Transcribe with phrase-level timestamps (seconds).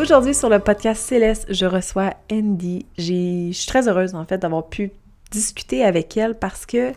[0.00, 2.86] Aujourd'hui sur le podcast Céleste, je reçois Andy.
[2.96, 4.92] Je suis très heureuse en fait d'avoir pu
[5.30, 6.92] discuter avec elle parce que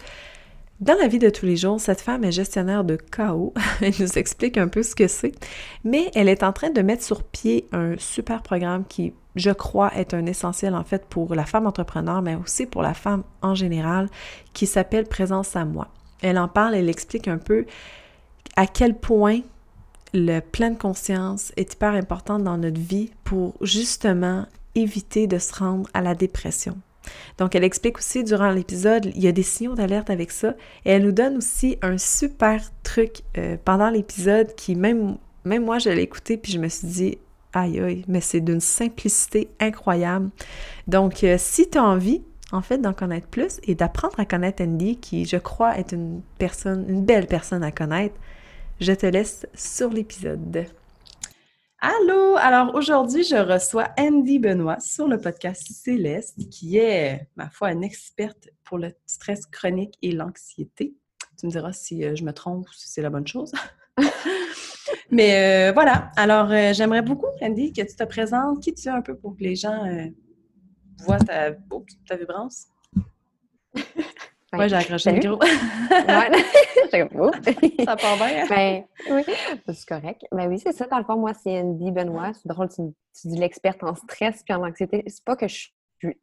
[0.80, 3.54] dans la vie de tous les jours, cette femme est gestionnaire de chaos.
[3.82, 5.34] elle nous explique un peu ce que c'est,
[5.84, 9.94] mais elle est en train de mettre sur pied un super programme qui, je crois,
[9.98, 13.54] est un essentiel en fait pour la femme entrepreneur, mais aussi pour la femme en
[13.54, 14.08] général,
[14.54, 15.90] qui s'appelle Présence à moi.
[16.22, 17.66] Elle en parle, elle explique un peu
[18.56, 19.42] à quel point
[20.14, 25.54] le plein de conscience est hyper important dans notre vie pour justement éviter de se
[25.54, 26.78] rendre à la dépression.
[27.38, 30.56] Donc, elle explique aussi durant l'épisode, il y a des signaux d'alerte avec ça.
[30.86, 35.80] Et elle nous donne aussi un super truc euh, pendant l'épisode qui, même, même moi,
[35.80, 37.18] je l'ai écouté puis je me suis dit,
[37.52, 40.30] aïe aïe, mais c'est d'une simplicité incroyable.
[40.88, 44.64] Donc, euh, si tu as envie, en fait, d'en connaître plus et d'apprendre à connaître
[44.64, 48.16] Andy, qui, je crois, est une personne, une belle personne à connaître,
[48.80, 50.66] je te laisse sur l'épisode.
[51.80, 52.36] Allô!
[52.38, 57.84] Alors aujourd'hui, je reçois Andy Benoît sur le podcast Céleste, qui est, ma foi, une
[57.84, 60.96] experte pour le stress chronique et l'anxiété.
[61.38, 63.52] Tu me diras si euh, je me trompe ou si c'est la bonne chose.
[65.12, 66.10] Mais euh, voilà.
[66.16, 69.36] Alors, euh, j'aimerais beaucoup, Andy, que tu te présentes, qui tu es un peu pour
[69.36, 69.86] que les gens
[71.00, 71.52] voient ta,
[72.08, 72.68] ta vibrance?
[74.54, 75.40] Oui, j'ai accroché le micro.
[75.40, 76.32] ouais.
[77.86, 78.46] ça part bien.
[78.48, 79.24] Ben, oui,
[79.74, 80.22] c'est correct.
[80.32, 80.86] Ben oui, c'est ça.
[80.88, 82.34] Dans le fond, moi, c'est Andy Benoît.
[82.34, 82.82] C'est drôle, tu,
[83.26, 85.04] dis l'experte en stress puis en anxiété.
[85.08, 85.74] C'est pas que je suis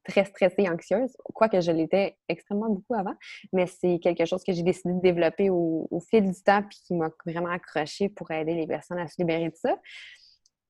[0.04, 3.14] très stressée et anxieuse, quoique je l'étais extrêmement beaucoup avant,
[3.54, 6.94] mais c'est quelque chose que j'ai décidé de développer au, fil du temps puis qui
[6.94, 9.78] m'a vraiment accroché pour aider les personnes à se libérer de ça.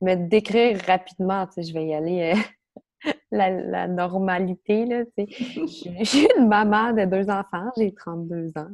[0.01, 2.33] Me décrire rapidement, tu sais, je vais y aller.
[2.35, 2.41] Euh,
[3.31, 4.87] la, normalité.
[4.87, 5.67] Là, je,
[6.05, 8.69] suis une maman de deux enfants, j'ai 32 ans.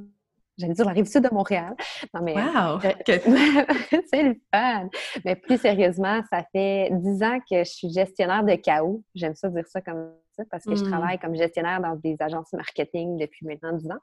[0.58, 1.74] J'allais dire la rive sud de Montréal.
[2.14, 2.80] Non, mais, wow!
[3.10, 4.88] c'est le fun!
[5.22, 9.02] Mais plus sérieusement, ça fait dix ans que je suis gestionnaire de chaos.
[9.14, 10.88] J'aime ça dire ça comme ça parce que je mmh.
[10.88, 14.00] travaille comme gestionnaire dans des agences marketing depuis maintenant dix ans.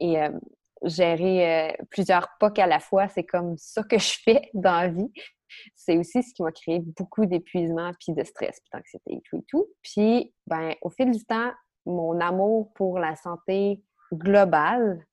[0.00, 0.30] Et euh,
[0.84, 4.88] gérer euh, plusieurs POC à la fois, c'est comme ça que je fais dans la
[4.88, 5.10] vie
[5.74, 9.38] c'est aussi ce qui m'a créé beaucoup d'épuisement, puis de stress, puis d'anxiété et tout
[9.38, 9.66] et tout.
[9.82, 11.52] Puis, ben, au fil du temps,
[11.86, 15.04] mon amour pour la santé globale,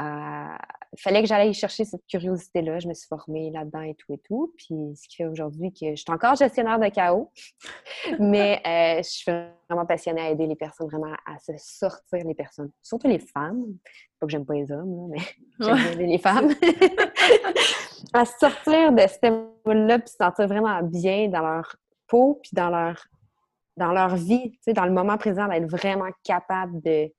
[0.00, 2.78] il fallait que j'aille chercher cette curiosité-là.
[2.80, 4.52] Je me suis formée là-dedans et tout et tout.
[4.56, 7.30] Puis, ce qui fait aujourd'hui que je suis encore gestionnaire de chaos,
[8.18, 9.32] mais euh, je suis
[9.68, 13.64] vraiment passionnée à aider les personnes vraiment à se sortir, les personnes, surtout les femmes.
[14.18, 15.22] Pas que j'aime pas les hommes, mais
[15.60, 16.50] j'aime aider les femmes.
[18.12, 21.76] à sortir de ce là puis se sentir vraiment bien dans leur
[22.08, 23.04] peau, puis dans leur,
[23.76, 27.12] dans leur vie, dans le moment présent, d'être vraiment capable de,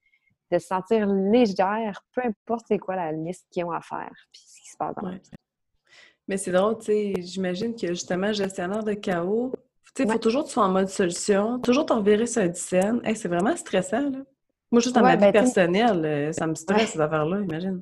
[0.52, 4.42] de se sentir légère, peu importe c'est quoi la liste qu'ils ont à faire, puis
[4.46, 5.20] ce qui se passe dans vie.
[6.28, 9.52] Mais c'est drôle, tu sais, j'imagine que justement, gestionnaire de chaos,
[9.94, 12.42] tu sais, il faut toujours que tu sois en mode solution, toujours t'en revirer sur
[12.42, 13.02] une scène.
[13.16, 14.20] c'est vraiment stressant, là.
[14.72, 17.82] Moi, juste dans ma vie ben, personnelle, euh, ça me stresse, ces affaires-là, imagine.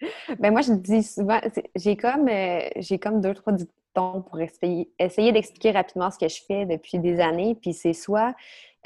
[0.38, 1.40] Ben moi, je dis souvent,
[1.74, 6.28] j'ai comme, euh, j'ai comme deux, trois dictons pour essayer, essayer d'expliquer rapidement ce que
[6.28, 7.56] je fais depuis des années.
[7.60, 8.34] Puis c'est soit,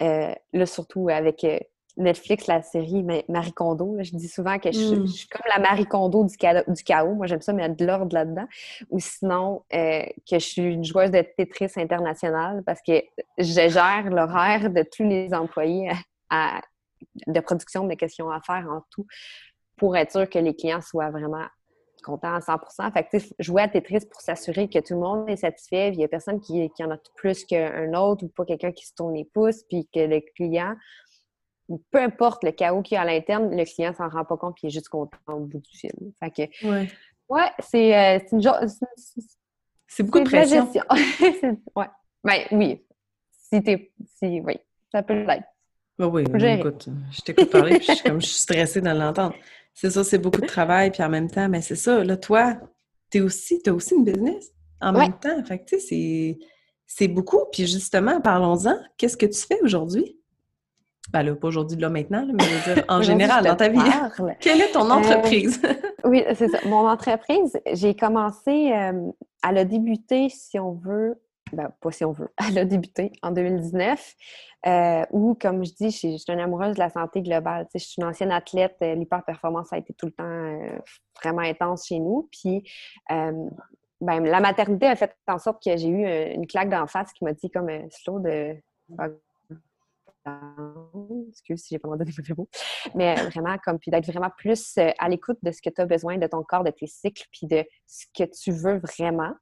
[0.01, 1.59] euh, là, surtout avec euh,
[1.97, 6.25] Netflix, la série Marie Kondo, je dis souvent que je, suis comme la Marie Kondo
[6.25, 7.15] du, du chaos.
[7.15, 8.47] Moi, j'aime ça mettre de l'ordre là-dedans.
[8.91, 13.03] Ou sinon, que je suis une joueuse de Tetris internationale parce que
[13.39, 15.91] je gère l'horaire de tous les employés
[16.31, 16.61] à,
[17.27, 19.07] de production de questions à faire en tout
[19.77, 21.47] pour être sûr que les clients soient vraiment
[22.03, 22.59] contents à 100
[22.93, 26.05] Fait que, jouer à Tetris pour s'assurer que tout le monde est satisfait, il n'y
[26.05, 29.25] a personne qui, en a plus qu'un autre ou pas quelqu'un qui se tourne les
[29.25, 30.75] pouces, puis que le client,
[31.91, 34.55] peu importe le chaos qu'il y a à l'interne, le client s'en rend pas compte
[34.55, 36.13] puis il est juste content au bout du film.
[36.21, 36.89] Fait que, ouais,
[37.29, 38.69] ouais c'est euh, une
[39.87, 40.69] C'est beaucoup de pression.
[41.77, 41.87] ouais.
[42.25, 42.85] Ben oui.
[43.31, 43.93] Si t'es.
[44.17, 44.59] Si, oui.
[44.91, 45.47] Ça peut l'être.
[45.99, 49.35] Ben oui, écoute, je t'écoute parler puis je suis comme je suis stressée de l'entendre.
[49.75, 52.57] C'est ça, c'est beaucoup de travail, puis en même temps, mais c'est ça, là, toi,
[53.11, 55.43] tu aussi, as aussi une business en même temps.
[55.45, 56.39] Fait que, tu sais,
[56.87, 57.45] c'est beaucoup.
[57.53, 58.79] Puis justement, parlons-en.
[58.97, 60.19] Qu'est-ce que tu fais aujourd'hui?
[61.13, 63.79] Ben là, pas aujourd'hui, là, maintenant, mais je veux dire, en général, dans ta vie.
[64.41, 65.61] Quelle est ton entreprise?
[66.05, 66.59] oui, c'est ça.
[66.67, 71.21] Mon entreprise, j'ai commencé, elle a débuté, si on veut,
[71.53, 74.15] ben, pas si on veut, elle a débuté en 2019,
[74.67, 77.67] euh, où, comme je dis, je, suis une amoureuse de la santé globale.
[77.75, 80.79] je suis une ancienne athlète, euh, l'hyperperformance a été tout le temps euh,
[81.23, 82.29] vraiment intense chez nous.
[82.33, 82.63] Puis,
[83.09, 87.25] ben, la maternité a fait en sorte que j'ai eu une claque d'en face qui
[87.25, 88.57] m'a dit comme slow de
[91.29, 92.49] excuse si j'ai pas demandé des mots,
[92.95, 96.19] mais vraiment comme puis d'être vraiment plus à l'écoute de ce que tu as besoin
[96.19, 99.33] de ton corps, de tes cycles, puis de ce que tu veux vraiment.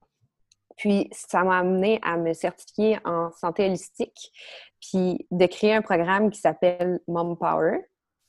[0.77, 4.33] Puis, ça m'a amené à me certifier en santé holistique,
[4.81, 7.81] puis de créer un programme qui s'appelle Mom Power.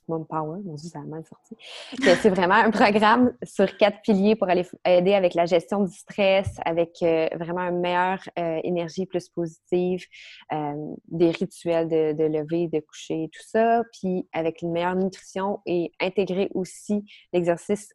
[0.07, 1.55] Mom Power, mon Dieu, ça a mal sorti.
[2.01, 6.49] C'est vraiment un programme sur quatre piliers pour aller aider avec la gestion du stress,
[6.65, 10.05] avec euh, vraiment une meilleure euh, énergie plus positive,
[10.51, 10.73] euh,
[11.07, 16.49] des rituels de, lever, de coucher, tout ça, puis avec une meilleure nutrition et intégrer
[16.53, 17.93] aussi l'exercice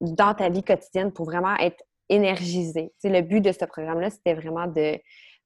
[0.00, 2.92] dans ta vie quotidienne pour vraiment être énergisé.
[3.04, 4.98] le but de ce programme-là, c'était vraiment de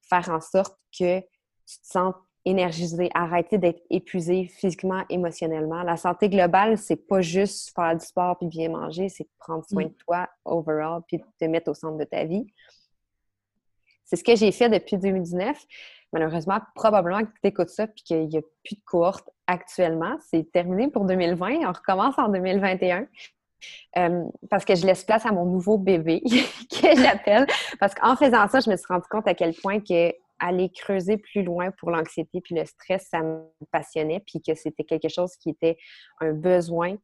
[0.09, 2.14] faire en sorte que tu te sens
[2.46, 5.82] énergisé, arrêter d'être épuisé physiquement, émotionnellement.
[5.82, 9.84] La santé globale, c'est pas juste faire du sport puis bien manger, c'est prendre soin
[9.84, 9.88] mm.
[9.88, 12.46] de toi overall puis te mettre au centre de ta vie.
[14.04, 15.60] C'est ce que j'ai fait depuis 2019.
[16.12, 20.16] Malheureusement, probablement que tu écoutes ça puis qu'il n'y a plus de cohorte actuellement.
[20.31, 21.66] C'est terminé pour 2020.
[21.66, 23.06] On recommence en 2021.
[23.99, 26.22] Euh, parce que je laisse place à mon nouveau bébé,
[26.70, 27.46] que j'appelle.
[27.81, 31.17] Parce qu'en faisant ça, je me suis rendu compte à quel point que aller creuser
[31.17, 35.37] plus loin pour l'anxiété puis le stress, ça me passionnait, puis que c'était quelque chose
[35.37, 35.77] qui était
[36.21, 36.97] un besoin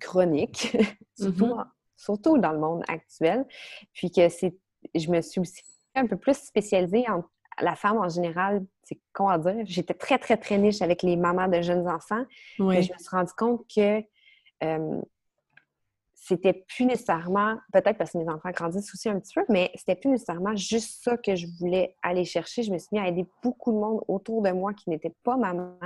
[0.00, 0.76] chronique,
[1.18, 1.66] mm-hmm.
[1.96, 3.46] surtout, dans le monde actuel.
[3.94, 4.56] Puis que c'est,
[4.94, 5.62] je me suis aussi
[5.94, 7.24] un peu plus spécialisée en
[7.60, 11.48] la femme en général, c'est comment dire, j'étais très, très, très niche avec les mamans
[11.48, 12.24] de jeunes enfants.
[12.58, 14.02] mais je me suis rendu compte que
[14.62, 15.00] euh,
[16.28, 19.94] c'était plus nécessairement, peut-être parce que mes enfants grandissent aussi un petit peu, mais c'était
[19.94, 22.62] plus nécessairement juste ça que je voulais aller chercher.
[22.62, 25.36] Je me suis mis à aider beaucoup de monde autour de moi qui n'était pas
[25.36, 25.78] maman,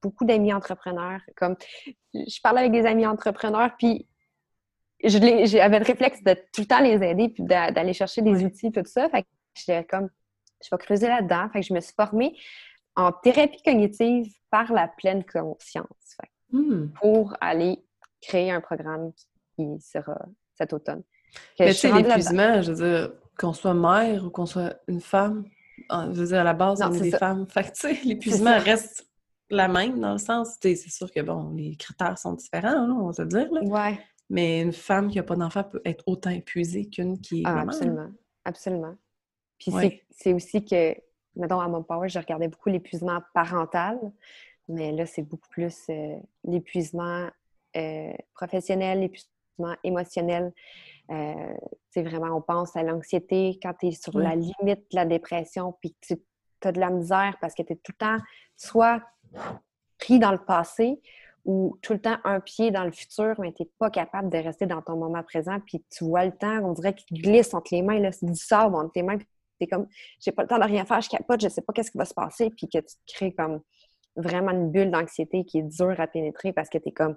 [0.00, 1.20] beaucoup d'amis entrepreneurs.
[1.36, 1.56] Comme
[2.14, 4.06] je parlais avec des amis entrepreneurs, puis
[5.04, 8.82] j'avais le réflexe de tout le temps les aider, puis d'aller chercher des outils, tout
[8.86, 9.10] ça.
[9.10, 10.08] Fait que j'étais comme,
[10.64, 11.48] je vais creuser là-dedans.
[11.52, 12.34] Fait que je me suis formée
[12.96, 16.16] en thérapie cognitive par la pleine conscience.
[16.50, 16.88] Hmm.
[17.00, 17.82] Pour aller
[18.22, 19.12] créer un programme
[19.62, 20.18] qui sera
[20.54, 21.02] cet automne.
[21.58, 25.44] Mais tu sais, l'épuisement, je veux dire, qu'on soit mère ou qu'on soit une femme,
[25.90, 27.46] je veux dire, à la base, on est, des femmes.
[27.48, 29.08] Fait que, tu sais, l'épuisement reste
[29.50, 32.88] la même dans le sens, tu sais, c'est sûr que, bon, les critères sont différents,
[32.90, 33.62] on va se dire, là.
[33.62, 33.98] Ouais.
[34.30, 37.60] Mais une femme qui n'a pas d'enfant peut être autant épuisée qu'une qui est ah,
[37.60, 38.08] Absolument,
[38.44, 38.94] absolument.
[39.58, 39.72] Puis
[40.10, 40.94] c'est aussi que,
[41.36, 43.98] mettons, à mon power, je regardais beaucoup l'épuisement parental,
[44.68, 47.28] mais là, c'est beaucoup plus euh, l'épuisement
[47.76, 49.31] euh, professionnel, l'épuisement
[49.84, 50.52] émotionnel.
[51.10, 51.54] Euh,
[51.90, 55.76] c'est vraiment, on pense à l'anxiété quand tu es sur la limite de la dépression,
[55.80, 58.18] puis que tu as de la misère parce que tu es tout le temps
[58.56, 59.02] soit
[59.98, 61.00] pris dans le passé
[61.44, 64.38] ou tout le temps un pied dans le futur, mais tu n'es pas capable de
[64.38, 67.74] rester dans ton moment présent, puis tu vois le temps, on dirait qu'il glisse entre
[67.74, 69.26] les mains, là, c'est du sable entre tes mains, puis
[69.58, 69.88] tu es comme,
[70.20, 72.04] j'ai pas le temps de rien faire, je capote, je sais pas qu'est-ce qui va
[72.04, 73.60] se passer, puis que tu crées comme
[74.16, 77.16] vraiment une bulle d'anxiété qui est dure à pénétrer parce que tu es comme,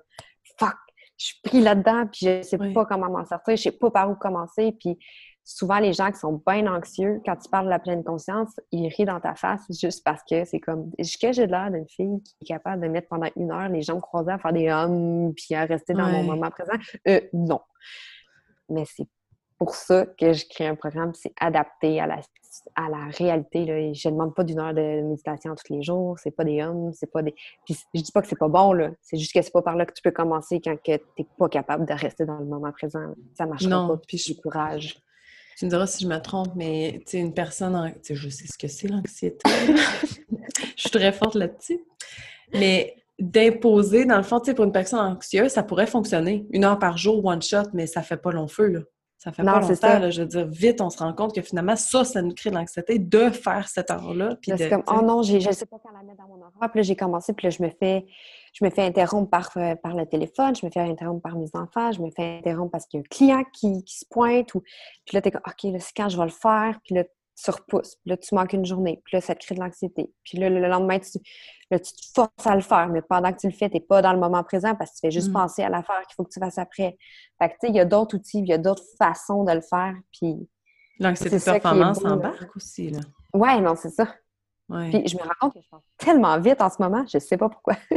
[0.58, 0.76] fuck,
[1.18, 4.10] je suis pris là-dedans, puis je sais pas comment m'en sortir, je sais pas par
[4.10, 4.76] où commencer.
[4.80, 4.98] Puis
[5.44, 8.90] souvent, les gens qui sont bien anxieux, quand tu parles de la pleine conscience, ils
[8.90, 12.22] rient dans ta face juste parce que c'est comme, est-ce que j'ai l'air d'une fille
[12.24, 15.34] qui est capable de mettre pendant une heure les jambes croisées à faire des hommes,
[15.36, 16.78] puis à rester dans mon moment présent?
[17.08, 17.62] Euh, non.
[18.70, 19.08] Mais c'est
[19.58, 22.22] pour ça que je crée un programme, c'est adapté à la
[22.76, 23.66] à la réalité.
[23.66, 23.94] Là.
[23.94, 26.18] Je ne demande pas d'une heure de méditation tous les jours.
[26.20, 27.34] C'est pas des hommes, c'est pas des.
[27.66, 28.92] Puis je dis pas que c'est pas bon, là.
[29.02, 31.50] C'est juste que c'est pas par là que tu peux commencer quand tu n'es pas
[31.50, 33.14] capable de rester dans le moment présent.
[33.38, 34.00] Ça marche pas.
[34.08, 34.98] Puis je courage.
[35.58, 38.46] Tu me diras si je me trompe, mais tu sais, une personne, sais, je sais
[38.46, 39.40] ce que c'est l'anxiété.
[40.76, 41.80] je suis très forte là-dessus.
[42.54, 46.46] Mais d'imposer, dans le fond, tu sais, pour une personne anxieuse, ça pourrait fonctionner.
[46.52, 48.80] Une heure par jour, one shot, mais ça fait pas long feu, là.
[49.26, 52.04] Ça fait pas longtemps, je veux dire, vite, on se rend compte que finalement, ça,
[52.04, 54.38] ça nous crée de l'anxiété de faire cette heure-là.
[54.46, 56.70] C'est comme, oh non, je ne sais pas quand la mettre dans mon horaire.
[56.70, 58.06] Puis là, j'ai commencé, puis là, je me fais,
[58.54, 61.50] je me fais interrompre par, euh, par le téléphone, je me fais interrompre par mes
[61.56, 64.54] enfants, je me fais interrompre parce qu'il y a un client qui, qui se pointe.
[64.54, 64.62] Ou...
[64.62, 66.80] Puis là, tu es comme, OK, là, c'est quand je vais le faire.
[66.84, 67.04] Puis là,
[67.36, 67.96] tu repousses.
[67.98, 69.02] Puis là, tu manques une journée.
[69.04, 70.12] Puis là, ça te crée de l'anxiété.
[70.24, 72.88] Puis là, le lendemain, tu, tu te forces à le faire.
[72.88, 74.96] Mais pendant que tu le fais, tu n'es pas dans le moment présent parce que
[74.96, 75.34] tu fais juste mm.
[75.34, 76.98] penser à l'affaire qu'il faut que tu fasses après.
[77.42, 79.52] Fait que, tu sais, il y a d'autres outils, il y a d'autres façons de
[79.52, 79.94] le faire.
[80.12, 80.48] Puis.
[81.00, 83.02] L'anxiété de performance embarque aussi, là.
[83.34, 84.08] Ouais, non, c'est ça.
[84.70, 87.38] Puis je me rends compte que je pense tellement vite en ce moment, je sais
[87.38, 87.76] pas pourquoi.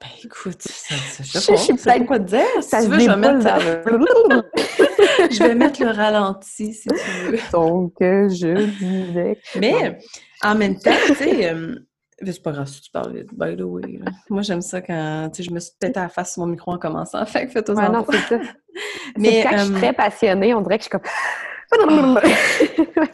[0.00, 2.62] Ben écoute, ça, ça, je sais pas, je sais pas quoi te dire.
[2.62, 4.87] Ça si tu se veux, je vais, mettre...
[5.30, 7.38] je vais mettre le ralenti, si tu veux.
[7.52, 9.38] Donc, euh, je disais...
[9.58, 9.98] Mais,
[10.42, 11.52] en même temps, tu sais...
[11.52, 11.76] euh,
[12.24, 14.00] c'est pas grave si tu parles vite, by the way.
[14.28, 16.48] Moi, j'aime ça quand, tu sais, je me suis pété à la face sur mon
[16.48, 18.40] micro en commençant, fait que fais-toi Ouais, non, c'est ça.
[19.16, 21.02] Mais, quand je suis euh, très passionnée, on dirait que je suis comme...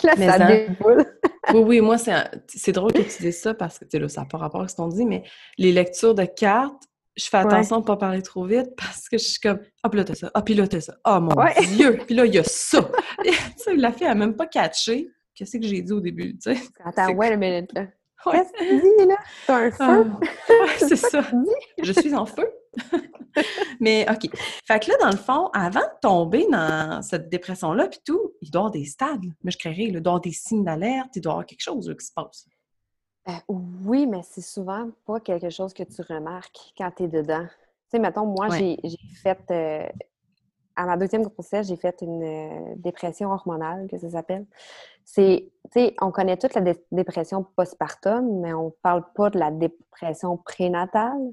[0.03, 0.49] Là, Mais ça hein.
[0.49, 1.05] déboule.
[1.53, 4.23] Oui, oui, moi, c'est drôle que tu dises ça parce que, tu sais, là, ça
[4.23, 5.25] n'a pas rapport avec ce qu'on dit, mais
[5.59, 6.85] les lectures de cartes,
[7.17, 9.89] je fais attention de ne pas parler trop vite parce que je suis comme «Ah,
[9.89, 10.31] puis là, t'as ça.
[10.35, 10.95] Ah, puis là, t'as ça.
[11.05, 11.55] Ah, mon Ouais.
[11.77, 11.99] Dieu!
[12.07, 12.81] Puis là, il y a ça.»
[13.25, 15.09] Tu sais, la fille, elle n'a même pas catché.
[15.35, 16.61] Qu'est-ce que j'ai dit au début, tu sais?
[16.85, 17.87] Attends, wait a minute, là.
[18.27, 18.33] Ouais.
[18.33, 19.17] Qu'est-ce que tu dis, là?
[19.47, 20.11] T'as un Ah, feu?
[20.61, 21.23] ouais, c'est ça.
[21.83, 22.49] Je suis en feu.
[23.81, 24.31] Mais OK.
[24.67, 28.51] Fait que là, dans le fond, avant de tomber dans cette dépression-là, puis tout, il
[28.51, 29.21] doit y avoir des stades.
[29.43, 31.63] Mais je créerais, il doit y avoir des signes d'alerte, il doit y avoir quelque
[31.63, 32.47] chose là, qui se passe.
[33.27, 37.47] Ben, oui, mais c'est souvent pas quelque chose que tu remarques quand tu es dedans.
[37.47, 37.53] Tu
[37.93, 38.67] sais, mettons, moi, Ouais.
[38.85, 39.87] j'ai fait, euh,
[40.77, 44.47] à ma deuxième grossesse, j'ai fait une euh, dépression hormonale, que ça s'appelle.
[45.05, 49.39] C'est, tu sais, on connaît toute la dé- dépression postpartum, mais on parle pas de
[49.39, 51.33] la dépression prénatale.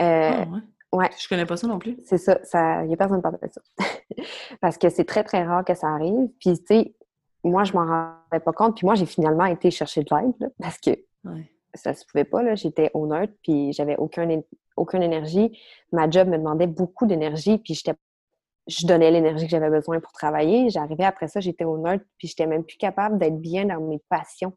[0.00, 0.60] Euh, Ah, ouais.
[0.92, 1.10] ouais.
[1.18, 1.96] Je connais pas ça non plus.
[2.04, 3.60] C'est ça, ça il n'y a personne qui parle de ça.
[4.60, 6.28] Parce que c'est très, très rare que ça arrive.
[6.40, 6.94] Puis, tu sais,
[7.50, 8.76] moi, je m'en rendais pas compte.
[8.76, 10.90] Puis moi, j'ai finalement été chercher de l'aide, parce que
[11.24, 11.50] Ouais.
[11.74, 12.54] ça se pouvait pas.
[12.54, 14.42] J'étais au neutre, puis j'avais aucun,
[14.76, 15.58] aucune énergie.
[15.92, 17.94] Ma job me demandait beaucoup d'énergie, puis j'étais
[18.68, 20.70] je donnais l'énergie que j'avais besoin pour travailler.
[20.70, 24.00] J'arrivais après ça, j'étais au neutre, puis j'étais même plus capable d'être bien dans mes
[24.08, 24.52] passions.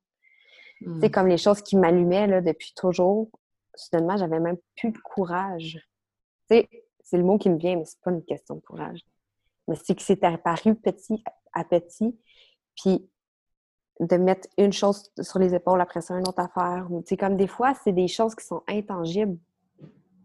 [0.82, 0.96] Hmm.
[0.96, 3.30] Tu sais, comme les choses qui m'allumaient depuis toujours,
[3.76, 5.80] soudainement, j'avais même plus de courage.
[6.50, 6.70] Tu sais,
[7.04, 9.00] c'est le mot qui me vient, mais c'est pas une question de courage.
[9.68, 12.18] Mais c'est que c'est apparu petit à petit,
[12.82, 13.08] puis
[14.00, 16.88] de mettre une chose sur les épaules, après ça, une autre affaire.
[16.90, 19.38] Ou, comme des fois, c'est des choses qui sont intangibles.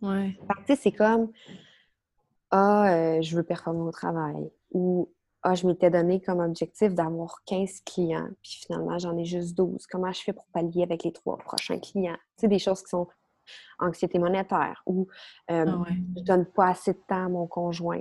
[0.00, 0.38] Ouais.
[0.76, 1.30] C'est comme
[2.50, 4.50] Ah, euh, je veux performer au travail.
[4.73, 5.08] Ou
[5.42, 9.87] Ah, je m'étais donné comme objectif d'avoir 15 clients, puis finalement, j'en ai juste 12.
[9.87, 12.16] Comment je fais pour pallier avec les trois prochains clients?
[12.37, 13.08] Tu sais, des choses qui sont
[13.78, 15.06] anxiété monétaire ou
[15.50, 15.96] euh, Ah ouais.
[16.16, 18.00] je donne pas assez de temps à mon conjoint.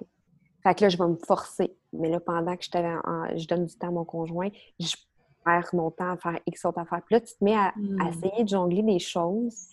[0.64, 1.76] Fait que là, je vais me forcer.
[1.92, 4.96] Mais là, pendant que je, t'avais en- je donne du temps à mon conjoint, je
[5.44, 7.02] perds mon temps à faire X autres affaires.
[7.06, 8.02] Puis là, tu te mets à, à Hmm.
[8.08, 9.68] essayer de jongler des choses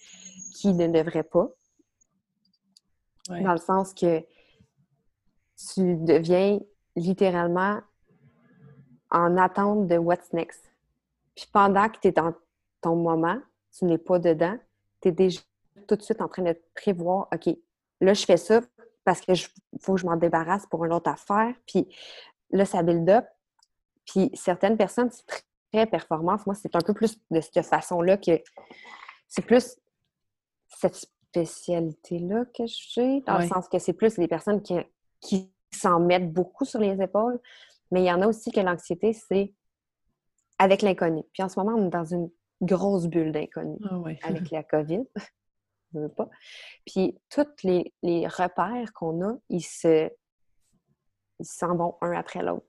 [0.57, 1.49] qui ne devraient pas.
[3.29, 3.43] Ouais.
[3.43, 4.21] Dans le sens que
[5.75, 6.59] tu deviens
[6.97, 7.81] littéralement
[9.11, 10.63] en attente de what's next.
[11.37, 12.35] Puis pendant que tu es dans
[12.81, 13.39] ton moment,
[13.77, 14.57] tu n'es pas dedans,
[15.01, 15.41] tu es déjà
[15.87, 17.55] tout de suite en train de prévoir, OK,
[18.01, 18.61] là, je fais ça
[19.05, 19.33] parce que
[19.81, 21.55] faut que je m'en débarrasse pour une autre affaire.
[21.67, 21.89] Puis
[22.51, 23.27] là, ça build up.
[24.07, 25.27] Puis certaines personnes, c'est
[25.73, 26.47] très, performance.
[26.47, 28.43] Moi, c'est un peu plus de cette façon-là que
[29.29, 29.77] c'est plus
[30.67, 34.75] cette spécialité-là que j'ai, dans le sens que c'est plus les personnes qui,
[35.21, 37.39] qui s'en mettent beaucoup sur les épaules.
[37.93, 39.55] Mais il y en a aussi que l'anxiété, c'est
[40.59, 41.23] avec l'inconnu.
[41.33, 42.31] Puis en ce moment, on est dans une
[42.61, 45.05] grosse bulle d'inconnu Ah avec la COVID.
[45.93, 46.29] Veux pas.
[46.87, 50.11] Puis tous les, les repères qu'on a, ils se
[51.41, 52.67] ils s'en vont un après l'autre.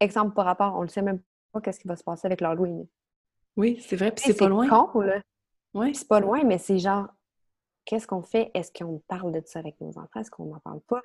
[0.00, 2.86] Exemple par rapport, on ne sait même pas qu'est-ce qui va se passer avec l'Halloween.
[3.56, 4.68] Oui, c'est vrai, puis c'est pas loin.
[4.68, 5.20] con, là.
[5.74, 5.92] Ouais.
[5.94, 7.08] C'est pas loin, mais c'est genre,
[7.84, 8.50] qu'est-ce qu'on fait?
[8.54, 10.20] Est-ce qu'on parle de ça avec nos enfants?
[10.20, 11.02] Est-ce qu'on n'en parle pas?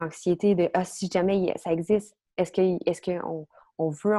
[0.00, 3.46] L'anxiété de, ah, si jamais ça existe, est-ce qu'on est que on,
[3.78, 4.14] on veut,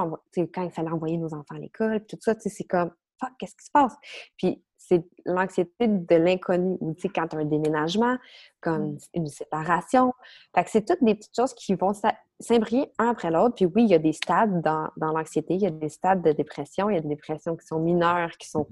[0.54, 3.66] quand il fallait envoyer nos enfants à l'école, tout ça, c'est comme, fuck, qu'est-ce qui
[3.66, 3.96] se passe?
[4.38, 8.18] Puis c'est l'anxiété de l'inconnu, ou tu sais, quand as un déménagement,
[8.62, 8.98] comme Mm.
[9.14, 10.14] une séparation.
[10.56, 11.94] Fait que c'est toutes des petites choses qui vont
[12.40, 13.56] s'imbriquer un après l'autre.
[13.56, 16.22] Puis oui, il y a des stades dans, dans l'anxiété, il y a des stades
[16.24, 18.68] de dépression, il y a des dépressions qui sont mineures, qui sont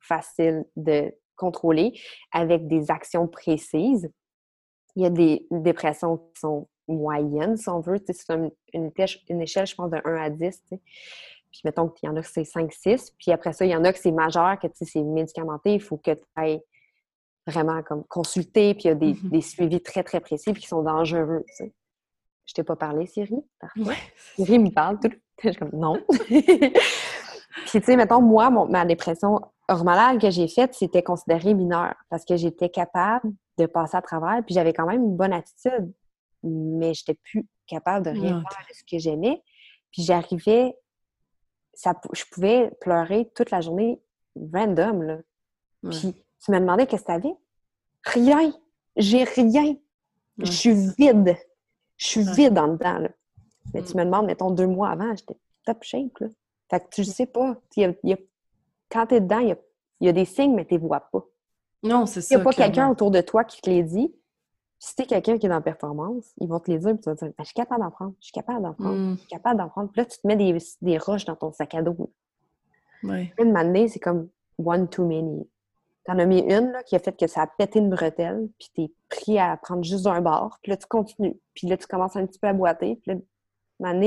[0.00, 1.92] faciles de contrôler
[2.32, 4.08] avec des actions précises.
[4.96, 7.98] Il y a des dépressions qui sont moyennes, si on veut.
[8.06, 10.62] C'est une, une échelle, une échelle, je pense, de 1 à 10.
[10.62, 10.80] tu sais.
[11.54, 13.12] Puis mettons qu'il y en a que c'est 5-6.
[13.16, 15.72] Puis après ça, il y en a que c'est majeur, que tu sais, c'est médicamenté.
[15.74, 16.60] Il faut que tu ailles
[17.46, 18.74] vraiment comme consulter.
[18.74, 19.30] Puis il y a des, Mhm.
[19.30, 21.44] des suivis très, très précis puis qui sont dangereux.
[21.46, 21.72] tu sais.
[22.46, 23.36] Je t'ai pas parlé, Siri?
[23.60, 23.80] Parfait.
[23.80, 23.94] Ouais.
[24.34, 24.98] Siri me parle.
[25.00, 25.10] Tout.
[25.42, 25.96] Je suis comme, non.
[27.66, 31.94] Puis, tu sais, mettons, moi, mon- ma dépression hormonale que j'ai faite, c'était considéré mineur
[32.10, 35.92] parce que j'étais capable de passer à travers, puis j'avais quand même une bonne attitude,
[36.42, 39.42] mais j'étais plus capable de rien Ah, faire de ce que j'aimais.
[39.92, 40.76] Puis j'arrivais,
[41.76, 44.00] ça, je pouvais pleurer toute la journée
[44.52, 45.16] random, là.
[45.82, 45.90] Ouais.
[45.90, 46.14] Puis
[46.44, 47.34] tu me demandais qu'est-ce que t'avais?
[48.04, 48.52] Rien!
[48.96, 49.64] J'ai rien!
[49.64, 49.78] Ouais,
[50.38, 51.36] Je suis vide!
[51.96, 52.32] Je suis Ouais.
[52.34, 53.08] vide en dedans, là.
[53.72, 53.84] Mais Mm.
[53.84, 56.28] tu me demandes, mettons, deux mois avant, j'étais top shape, là.
[56.70, 57.56] Fait que tu le sais pas.
[57.76, 58.18] Il y a- il y a-
[58.90, 59.56] quand t'es dedans, il y a,
[60.00, 61.24] il y a des signes, mais tu les vois pas.
[61.82, 62.34] Non, c'est ça.
[62.34, 64.14] n'y a pas quelqu'un autour de toi qui te les dit,
[64.78, 67.08] si t'es quelqu'un qui est dans la performance, ils vont te les dire, puis tu
[67.08, 69.14] vas te dire, Ben, je suis capable d'en prendre, je suis capable d'en prendre, Hmm,
[69.14, 69.90] je suis capable d'en prendre.
[69.90, 72.10] Puis là, tu te mets des, des roches dans ton sac à dos.
[73.02, 73.32] ouais.
[73.38, 74.28] Une manée, c'est comme
[74.64, 75.48] one too many.
[76.04, 78.70] T'en as mis une là, qui a fait que ça a pété une bretelle, puis
[78.74, 81.36] t'es pris à prendre juste un bord, puis là, tu continues.
[81.54, 83.20] Puis là, tu commences un petit peu à boiter, puis là,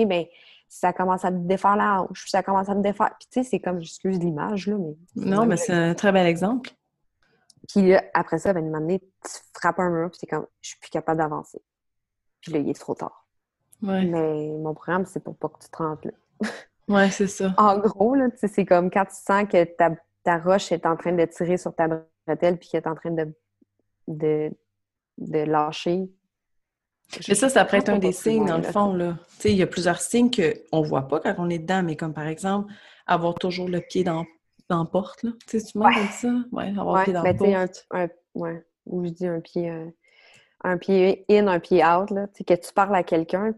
[0.05, 0.25] ben
[0.69, 3.15] ça commence à te défaire la hanche, puis ça commence à te défaire.
[3.19, 4.95] Puis tu sais, c'est comme, excuse l'image, là, mais...
[5.15, 6.69] Non, mais c'est un très bel exemple.
[7.67, 10.69] Puis là, après ça, ben, une manée, tu frappes un mur, puis t'es comme, je
[10.69, 11.61] suis plus capable d'avancer.
[12.41, 13.27] Puis là, il est trop tard.
[13.81, 16.49] Ouais, Mais mon programme, c'est pour pas que tu te rentres là.
[16.87, 17.53] ouais c'est ça.
[17.57, 19.91] En gros, là, c'est comme quand tu sens que ta,
[20.23, 21.87] ta roche est en train de tirer sur ta
[22.25, 23.33] bretelle puis qu'elle est en train de,
[24.07, 24.51] de,
[25.17, 26.09] de lâcher.
[27.27, 29.17] Mais ça, ça pourrait être un des signes, dans le fond, là.
[29.35, 31.81] Tu sais, il y a plusieurs signes qu'on ne voit pas quand on est dedans,
[31.83, 32.73] mais comme par exemple,
[33.05, 34.25] avoir toujours le pied dans,
[34.69, 35.31] dans la porte, là.
[35.47, 36.07] Tu sais, tu m'as Ouais.
[36.11, 36.33] ça?
[36.51, 37.67] Ouais, avoir Ouais, pied dans ben, tu un,
[38.03, 39.89] un, ouais, ou je dis un pied, euh,
[40.63, 42.27] un pied in, un pied out, là.
[42.27, 43.53] Tu sais, que tu parles à quelqu'un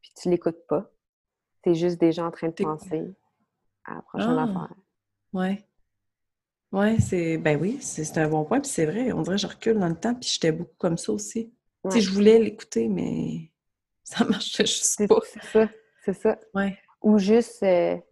[0.00, 0.90] puis tu l'écoutes pas.
[1.64, 3.04] C'est juste des gens en train de penser
[3.84, 4.42] à la prochaine Ah.
[4.44, 4.74] affaire.
[5.34, 5.66] Ouais.
[6.72, 7.36] Ouais, c'est...
[7.36, 9.88] Ben oui, c'est un bon point, puis c'est vrai, on dirait que je recule dans
[9.88, 11.50] le temps, puis j'étais beaucoup comme ça aussi.
[11.84, 12.00] Tu sais, Ouais.
[12.00, 13.50] je voulais l'écouter, mais
[14.04, 15.20] ça marchait juste pas.
[15.24, 15.68] c'est ça,
[16.04, 16.38] c'est ça.
[16.54, 16.78] Ouais.
[17.02, 18.02] Ou juste, euh, tu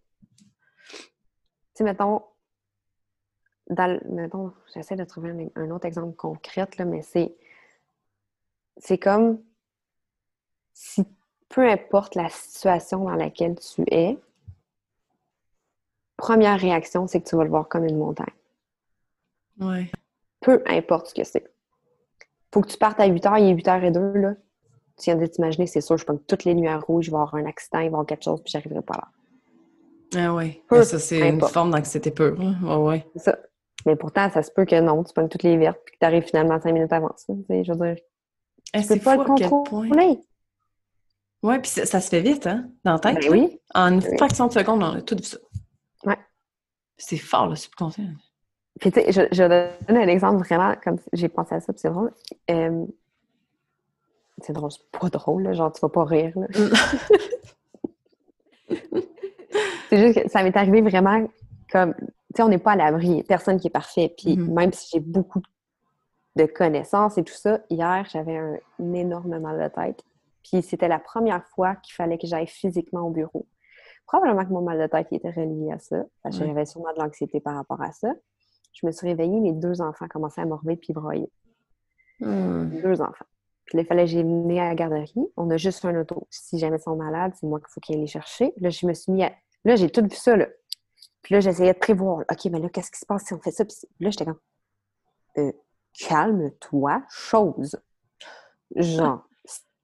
[1.78, 2.22] sais, mettons,
[3.70, 7.34] dans, mettons, j'essaie de trouver un, un autre exemple concret, là, mais c'est,
[8.78, 9.42] c'est comme
[10.72, 11.04] si,
[11.48, 14.18] peu importe la situation dans laquelle tu es,
[16.16, 18.26] première réaction, c'est que tu vas le voir comme une montagne.
[19.60, 19.90] Ouais.
[20.40, 21.50] Peu importe ce que c'est.
[22.52, 24.34] Faut que tu partes à 8 h, il est 8 h 02 là.
[24.96, 27.20] Tu viens de t'imaginer, c'est sûr, je prends toutes les lumières rouges, il va y
[27.20, 29.08] avoir un accident, il va y avoir quelque chose, puis j'arriverai pas là.
[30.16, 30.34] Ah
[30.70, 32.36] Ben, ça, c'est une forme d'anxiété pure.
[32.42, 32.52] là.
[32.62, 33.06] Ouais, ouais.
[33.16, 33.38] C'est ça.
[33.86, 36.06] Mais pourtant, ça se peut que non, tu pognes toutes les vertes puis que tu
[36.06, 37.32] arrives finalement cinq minutes avant ça.
[37.48, 37.96] Je veux dire,
[38.74, 40.18] Eh, c'est pas le contrôler.
[41.42, 43.18] Ouais, puis ça, ça se fait vite, hein, dans la tête.
[43.20, 43.60] Ben oui.
[43.74, 44.16] En une Oui.
[44.16, 45.38] fraction de seconde, on a tout vu ça.
[46.04, 46.18] Ouais.
[46.96, 48.08] C'est fort, le subconscient.
[48.80, 51.80] Puis tu sais, je, je donne un exemple vraiment comme j'ai pensé à ça, puis
[51.80, 52.12] c'est drôle.
[52.50, 52.84] Euh,
[54.42, 56.32] c'est drôle, c'est pas drôle, là, genre tu vas pas rire.
[56.36, 56.46] là.
[59.88, 61.28] c'est juste que ça m'est arrivé vraiment
[61.70, 64.14] comme, tu sais, on n'est pas à l'abri, personne qui est parfait.
[64.16, 64.54] Puis Mhm.
[64.54, 65.42] même si j'ai beaucoup
[66.36, 70.02] de connaissances et tout ça, hier, j'avais un, un énorme mal de tête.
[70.42, 73.46] Puis c'était la première fois qu'il fallait que j'aille physiquement au bureau.
[74.06, 76.98] Probablement que mon mal de tête était relié à ça, parce que j'avais sûrement de
[77.02, 78.08] l'anxiété par rapport à ça.
[78.72, 81.30] Je me suis réveillée, mes deux enfants commençaient à morver puis broyer.
[82.20, 82.70] Hmm.
[82.82, 83.26] Deux enfants.
[83.66, 85.12] Puis là, il fallait que j'ai mené à la garderie.
[85.36, 86.26] On a juste un auto.
[86.30, 88.54] Si jamais ils sont malades, c'est moi qu'il faut qu'ils les chercher.
[88.58, 89.32] Là, je me suis mis à...
[89.64, 90.46] Là, j'ai tout vu ça, là.
[91.22, 92.24] Puis là, j'essayais de prévoir.
[92.30, 93.64] OK, mais là, qu'est-ce qui se passe si on fait ça?
[93.64, 94.38] Puis là, j'étais comme...
[95.38, 95.52] Euh,
[95.98, 97.78] calme-toi, chose.
[98.76, 99.26] Genre,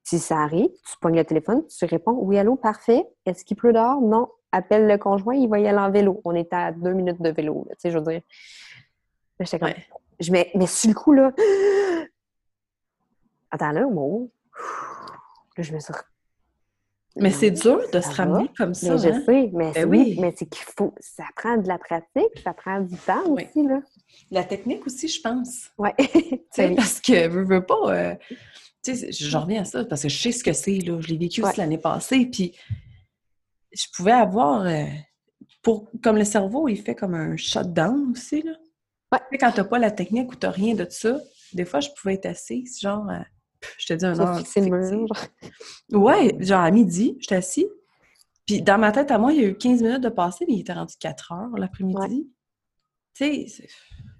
[0.03, 3.05] si ça arrive, tu pognes le téléphone, tu réponds «Oui, allô, parfait.
[3.25, 4.01] Est-ce qu'il pleut dehors?
[4.01, 4.29] Non.
[4.51, 7.29] Appelle le conjoint, il va y aller en vélo.» On était à deux minutes de
[7.29, 8.21] vélo, là, tu sais, je veux dire.
[9.39, 9.69] Là, j'étais comme...
[9.69, 9.87] Ouais.
[10.19, 11.31] Je mets, mais sur le coup, là...
[13.51, 14.31] Attends, là, mon...
[15.57, 15.93] Là, je me suis...
[17.17, 18.25] Mais c'est dur de Ça se va?
[18.25, 18.91] ramener comme ça.
[18.93, 19.23] Mais je hein?
[19.25, 20.93] sais, mais, Ben oui, mais c'est qu'il faut...
[20.99, 23.45] Ça prend de la pratique, ça prend du temps Oui.
[23.55, 23.79] aussi, là.
[24.31, 25.69] La technique aussi, je pense.
[25.77, 25.93] Ouais.
[25.97, 26.75] Tu sais, Oui.
[26.75, 27.93] parce que veux, veux pas.
[27.95, 28.15] euh,
[28.83, 30.79] tu sais, j'en reviens à ça parce que je sais ce que c'est.
[30.79, 30.99] là.
[30.99, 32.25] Je l'ai vécu aussi l'année passée.
[32.25, 32.53] Puis
[33.71, 34.65] je pouvais avoir.
[34.65, 34.83] euh,
[35.63, 38.41] pour, comme le cerveau, il fait comme un shutdown aussi.
[38.43, 38.51] Là.
[39.11, 39.37] Ouais.
[39.39, 41.17] Quand t'as pas la technique ou t'as rien de ça,
[41.53, 43.09] des fois, je pouvais être assise, genre,
[43.77, 44.41] je te dis un heure.
[44.61, 45.07] mur.
[45.91, 47.67] Ouais, genre à midi, j'étais assis.
[48.45, 50.53] Puis dans ma tête, à moi, il y a eu 15 minutes de passer, mais
[50.55, 52.29] il était rendu 4 heures l'après-midi.
[53.15, 53.69] Tu sais, c'est-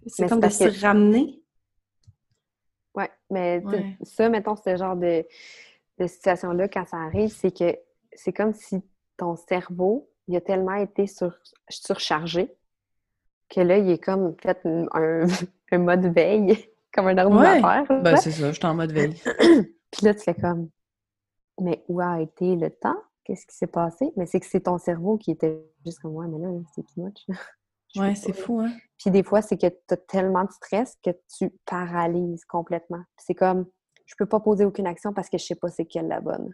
[0.07, 1.41] c'est comme c'est de se que- ramener.
[2.95, 3.97] Ouais, mais Ouais.
[4.03, 5.25] ça, mettons, ce genre de,
[5.99, 7.77] de situation-là, quand ça arrive, c'est que
[8.13, 8.81] c'est comme si
[9.17, 11.37] ton cerveau, il a tellement été sur,
[11.69, 12.55] surchargé
[13.49, 15.25] que là, il est comme fait un-
[15.71, 17.85] un mode veille, comme un ordinateur.
[18.01, 18.17] Ben, là.
[18.17, 19.13] c'est ça, j'étais en mode veille.
[19.91, 20.69] Puis là, tu fais comme,
[21.59, 22.97] mais où a été le temps?
[23.23, 24.11] Qu'est-ce qui s'est passé?
[24.15, 27.03] Mais c'est que c'est ton cerveau qui était juste comme, ouais, mais là, c'est too
[27.03, 27.25] much.
[27.93, 28.73] Je Ouais, c'est fou, hein?
[28.97, 33.03] Puis des fois, c'est que tu as tellement de stress que tu paralyses complètement.
[33.17, 33.67] C'est comme,
[34.05, 36.53] je peux pas poser aucune action parce que je sais pas c'est quelle la bonne.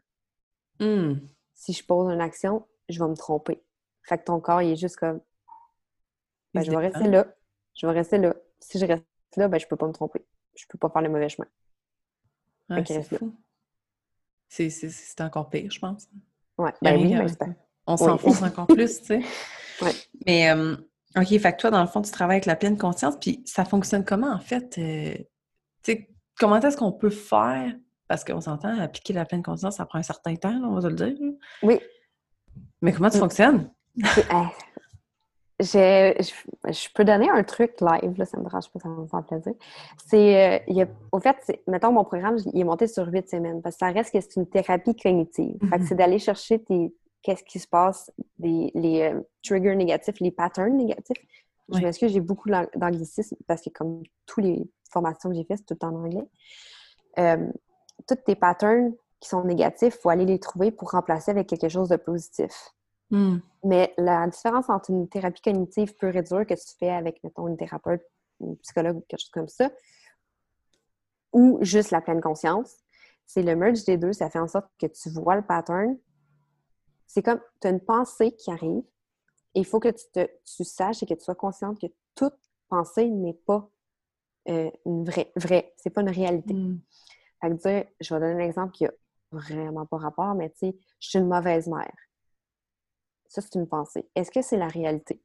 [0.79, 1.19] Hum.
[1.55, 3.63] Si je pose une action, je vais me tromper.
[4.03, 5.19] Fait que ton corps, il est juste comme,
[6.53, 7.27] ben, je vais rester là.
[7.75, 8.35] Je vais rester là.
[8.59, 9.05] Si je reste
[9.37, 10.25] là, ben, je peux pas me tromper.
[10.55, 11.47] Je peux pas faire le mauvais chemin.
[12.69, 13.35] Ouais, qu'il c'est fou.
[14.47, 16.07] C'est- encore pire, je pense.
[16.57, 17.55] Ouais, ben oui, ben,
[17.87, 19.21] On s'enfonce encore plus, tu sais.
[19.81, 19.93] Ouais.
[20.27, 20.75] Mais, euh,
[21.17, 23.65] OK, fait que toi, dans le fond, tu travailles avec la pleine conscience, puis ça
[23.65, 24.77] fonctionne comment, en fait?
[24.77, 25.15] Euh,
[25.81, 27.73] tu sais, comment est-ce qu'on peut faire?
[28.07, 30.87] Parce qu'on s'entend, appliquer la pleine conscience, ça prend un certain temps, on va se
[30.87, 31.15] le dire.
[31.63, 31.79] Oui.
[32.81, 33.21] Mais comment ça mm.
[33.21, 33.71] fonctionne?
[35.61, 39.53] Je, peux donner un truc live, là, ça me dérange pas, ça me fait plaisir.
[40.05, 43.79] C'est, euh, au fait, mettons, mon programme, il est monté sur huit semaines, parce que
[43.79, 45.57] ça reste que c'est une thérapie cognitive.
[45.59, 45.87] Fait que mm-hmm.
[45.87, 51.17] c'est d'aller chercher tes, qu'est-ce qui se passe, les euh, triggers négatifs, les patterns négatifs.
[51.73, 55.77] Je m'excuse, j'ai beaucoup d'anglicisme parce que comme toutes les formations que j'ai faites, c'est
[55.77, 56.27] tout en anglais.
[57.17, 57.47] Euh,
[58.07, 61.69] tous tes patterns qui sont négatifs, il faut aller les trouver pour remplacer avec quelque
[61.69, 62.73] chose de positif.
[63.09, 63.37] Hmm.
[63.63, 67.47] Mais la différence entre une thérapie cognitive pure et dure que tu fais avec, mettons,
[67.47, 68.01] une thérapeute,
[68.39, 69.69] une psychologue ou quelque chose comme ça,
[71.31, 72.75] ou juste la pleine conscience,
[73.25, 74.13] c'est le merge des deux.
[74.13, 75.97] Ça fait en sorte que tu vois le pattern.
[77.07, 78.83] C'est comme, tu as une pensée qui arrive
[79.53, 82.35] et il faut que tu, te, tu saches et que tu sois consciente que toute
[82.67, 83.69] pensée n'est pas
[84.49, 85.73] euh, une vraie, vraie.
[85.77, 86.53] C'est pas une réalité.
[86.53, 86.79] Hmm.
[87.41, 88.91] Fait que dire, je vais donner un exemple qui a
[89.31, 91.93] vraiment pas rapport, mais tu sais, je suis une mauvaise mère.
[93.31, 94.05] Ça, c'est une pensée.
[94.13, 95.21] Est-ce que c'est la réalité?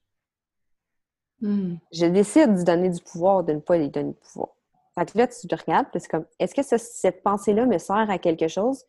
[1.41, 1.75] Hmm.
[1.93, 4.51] Je décide de donner du pouvoir, de ne pas lui donner du pouvoir.
[4.97, 8.19] Fait que là, tu te regardes, c'est comme, est-ce que cette pensée-là me sert à
[8.19, 8.85] quelque chose?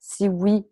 [0.00, 0.66] Si oui,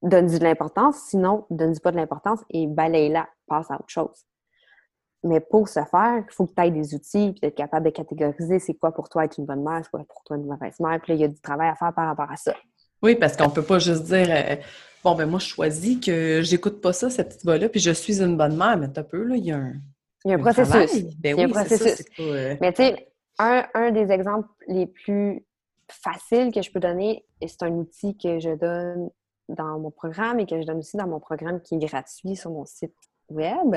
[0.00, 0.96] donne-y de l'importance.
[1.08, 4.24] Sinon, donne-y pas de l'importance et balaye-la, passe à autre chose.
[5.22, 7.90] Mais pour ce faire, il faut que tu aies des outils, puis être capable de
[7.90, 10.80] catégoriser c'est quoi pour toi être une bonne mère, c'est quoi pour toi une mauvaise
[10.80, 10.98] mère.
[11.02, 12.54] Puis là, il y a du travail à faire par rapport à ça.
[13.02, 14.56] Oui, parce qu'on peut pas juste dire euh,
[15.02, 18.22] bon ben moi je choisis que j'écoute pas ça, cette petite voix-là, puis je suis
[18.22, 19.74] une bonne mère, mais un peu, là, il y a un.
[20.24, 21.04] Il y a un, processus.
[21.16, 22.04] Ben il y a un processus.
[22.18, 25.44] Euh, mais tu sais, un, un, des exemples les plus
[25.88, 29.10] faciles que je peux donner, et c'est un outil que je donne
[29.48, 32.50] dans mon programme et que je donne aussi dans mon programme qui est gratuit sur
[32.50, 32.94] mon site
[33.30, 33.76] web,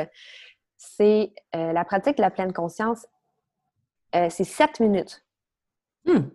[0.78, 3.08] c'est euh, la pratique de la pleine conscience.
[4.14, 5.26] c'est sept minutes.
[6.06, 6.28] Hmm.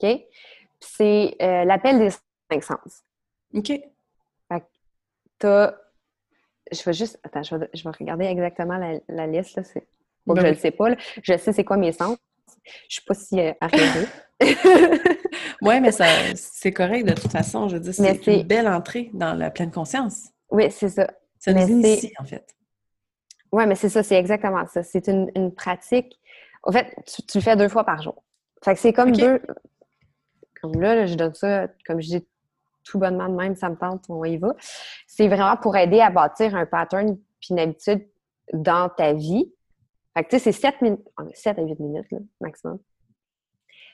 [0.00, 0.20] OK?
[0.80, 2.10] c'est euh, l'appel des
[2.50, 3.02] cinq sens.
[3.54, 3.72] OK.
[5.38, 5.74] T'as...
[6.70, 7.18] Je vais juste...
[7.22, 9.56] Attends, je vais, je vais regarder exactement la, la liste.
[9.56, 9.64] Là.
[9.64, 9.86] C'est...
[10.26, 10.90] Bon, ben je ne le sais pas.
[10.90, 10.96] Là.
[11.22, 12.16] Je sais c'est quoi mes sens.
[12.88, 13.52] Je suis pas si euh,
[15.62, 17.68] oui, mais ça, c'est correct de toute façon.
[17.68, 20.28] Je veux dire, c'est, une belle entrée dans la pleine conscience.
[20.50, 21.10] Oui, c'est ça.
[21.38, 22.46] Ça nous initie, en fait.
[23.50, 24.82] Oui, mais c'est ça, c'est exactement ça.
[24.82, 26.18] C'est une, une pratique.
[26.62, 28.22] En fait, tu, le fais deux fois par jour.
[28.62, 29.40] Fait que c'est comme deux,
[30.60, 32.28] comme là, je donne ça, comme je dis
[32.88, 34.54] tout bonnement de même, ça me tente, on y va.
[35.06, 38.08] C'est vraiment pour aider à bâtir un pattern puis une habitude
[38.52, 39.52] dans ta vie.
[40.16, 42.78] Fait que tu sais, c'est 7, minutes, 7 à 8 minutes là, maximum.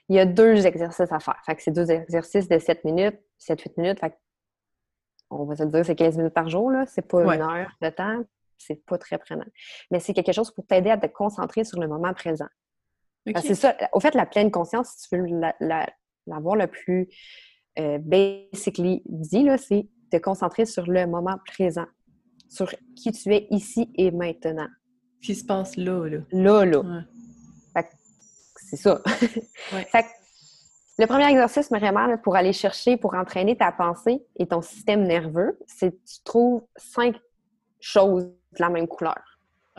[0.08, 1.40] Il y a deux exercices à faire.
[1.44, 4.00] Fait que c'est deux exercices de 7 minutes, 7-8 minutes.
[4.00, 4.16] Fait que
[5.30, 6.84] on va se dire c'est 15 minutes par jour, là.
[6.86, 8.22] C'est pas une heure de temps.
[8.58, 9.44] C'est pas très prenant.
[9.90, 12.48] Mais c'est quelque chose pour t'aider à te concentrer sur le moment présent.
[13.42, 13.74] C'est ça.
[13.92, 15.26] Au fait, la pleine conscience, si tu veux
[15.60, 15.86] la,
[16.26, 17.08] l'avoir le plus
[17.78, 21.86] euh, basically dit, c'est te concentrer sur le moment présent,
[22.48, 24.68] sur qui tu es ici et maintenant.
[25.20, 26.18] Ce qui se passe là, là.
[26.30, 27.04] Là, là.
[28.56, 29.00] c'est ça.
[29.06, 30.06] fait
[30.98, 35.58] le premier exercice, vraiment, pour aller chercher, pour entraîner ta pensée et ton système nerveux,
[35.66, 37.16] c'est que tu trouves cinq
[37.80, 39.20] choses de la même couleur.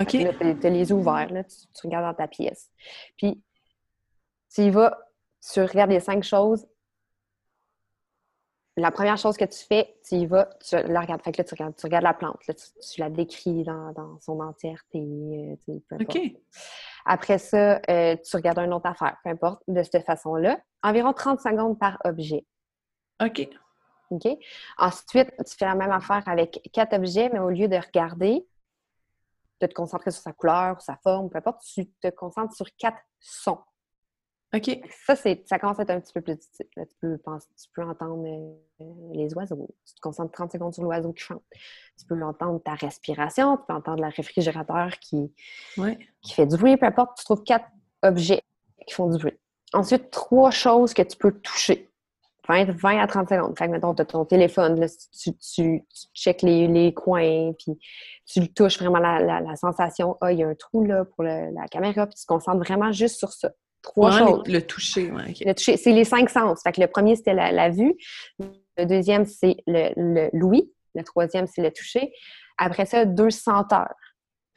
[0.02, 0.10] OK.
[0.10, 2.70] Tu as les ouverts, là, tu, tu, regardes dans ta pièce.
[3.16, 3.42] Puis,
[4.54, 4.98] tu y vas
[5.54, 6.66] tu regardes les cinq choses.
[8.78, 11.22] La première chose que tu fais, tu y vas, tu la regardes.
[11.22, 15.00] Fait que là, tu regardes, tu regardes la plante, tu, la décris dans, son entièreté.
[15.00, 16.20] Euh, OK.
[17.06, 20.60] Après ça, euh, tu regardes une autre affaire, peu importe, de cette façon-là.
[20.84, 22.46] Environ 30 secondes par objet.
[23.24, 23.48] OK.
[24.12, 24.28] OK?
[24.78, 28.46] Ensuite, tu fais la même affaire avec quatre objets, mais au lieu de regarder,
[29.62, 33.00] de te concentrer sur sa couleur, sa forme, peu importe, tu te concentres sur quatre
[33.20, 33.62] sons.
[34.56, 34.80] OK.
[35.06, 36.68] Ça, ça commence à être un petit peu plus difficile.
[36.76, 39.68] tu, peux penser, tu peux entendre euh, les oiseaux.
[39.86, 41.44] Tu te concentres 30 secondes sur l'oiseau qui chante.
[42.00, 43.58] Tu peux entendre ta respiration.
[43.58, 45.34] Tu peux entendre le réfrigérateur qui,
[46.22, 46.78] qui fait du bruit.
[46.78, 47.68] Peu importe, tu trouves quatre
[48.02, 48.44] objets
[48.88, 49.38] qui font du bruit.
[49.74, 51.92] Ensuite, trois choses que tu peux toucher.
[52.48, 53.58] 20, 20 à 30 secondes.
[53.58, 54.86] Fait que, mettons, tu as ton téléphone,
[55.20, 57.78] tu, tu, checkes les, les, coins, puis
[58.28, 60.16] tu le touches vraiment la, sensation.
[60.22, 62.92] Ah, il y a un trou là pour la caméra, puis tu te concentres vraiment
[62.92, 63.50] juste sur ça.
[63.86, 64.48] Trois choses.
[64.48, 65.12] Le, toucher.
[65.12, 66.62] Le toucher, c'est les cinq sens.
[66.64, 67.96] Fait que le premier, c'était la, vue.
[68.78, 70.72] Le deuxième, c'est le, l'ouïe.
[70.96, 72.12] Le troisième, c'est le toucher.
[72.58, 73.94] Après ça, deux senteurs.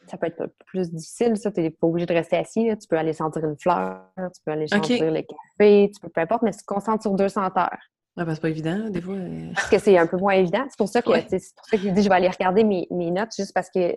[0.07, 1.53] Ça peut être plus difficile, ça.
[1.53, 2.71] Tu n'es pas obligé de rester assis.
[2.81, 6.23] Tu peux aller sentir une fleur, tu peux aller sentir le café, tu peux peu
[6.23, 7.77] importe, mais tu te concentres sur deux senteurs.
[8.17, 9.14] Ouais, ben, c'est pas évident, des fois.
[9.14, 9.51] Euh.
[9.55, 10.64] Parce que c'est un peu moins évident.
[10.71, 12.87] C'est pour ça que, c'est pour ça que je dis je vais aller regarder mes,
[12.91, 13.95] mes notes juste parce que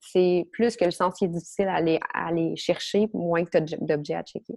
[0.00, 3.78] c'est plus que le sens est difficile à aller, aller chercher, moins que tu as
[3.78, 4.54] d'objets à checker.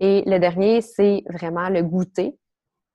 [0.00, 2.36] Et le dernier, c'est vraiment le goûter.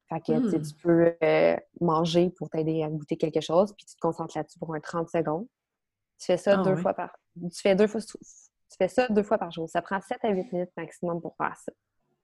[0.10, 0.82] Fait que tu hmm.
[0.82, 4.74] peux euh, manger pour t'aider à goûter quelque chose, puis tu te concentres là-dessus pour
[4.74, 5.48] un 30 secondes.
[6.20, 7.16] Tu fais ça ah deux fois par.
[7.36, 9.70] Tu fais deux fois tu fais ça deux fois par jour.
[9.70, 11.72] Ça prend 7 à 8 minutes maximum pour faire ça.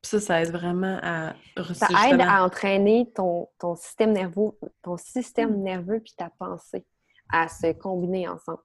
[0.02, 1.34] Ça, ça aide vraiment à
[1.74, 5.64] Ça aide à entraîner ton, ton système nerveux, ton système hmm.
[5.64, 6.86] nerveux puis ta pensée
[7.32, 8.60] à se combiner ensemble.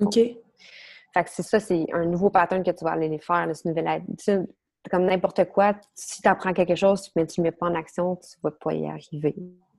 [0.00, 0.14] OK.
[0.14, 3.68] Fait que c'est ça, c'est un nouveau pattern que tu vas aller faire, là, ce
[3.68, 4.46] nouvel habitude.
[4.90, 8.16] Comme n'importe quoi, si tu apprends quelque chose, mais tu ne mets pas en action,
[8.16, 9.34] tu ne vas pas y arriver.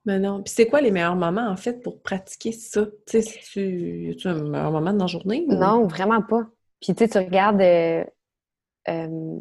[0.06, 0.42] Mais non.
[0.44, 2.86] Puis c'est quoi les meilleurs moments, en fait, pour pratiquer ça?
[2.86, 4.28] Tu sais, si tu...
[4.28, 5.46] as un meilleur moment dans la journée?
[5.48, 6.44] Non, vraiment pas.
[6.82, 7.62] Puis tu sais, tu regardes...
[7.62, 8.04] Euh,
[8.88, 9.40] euh,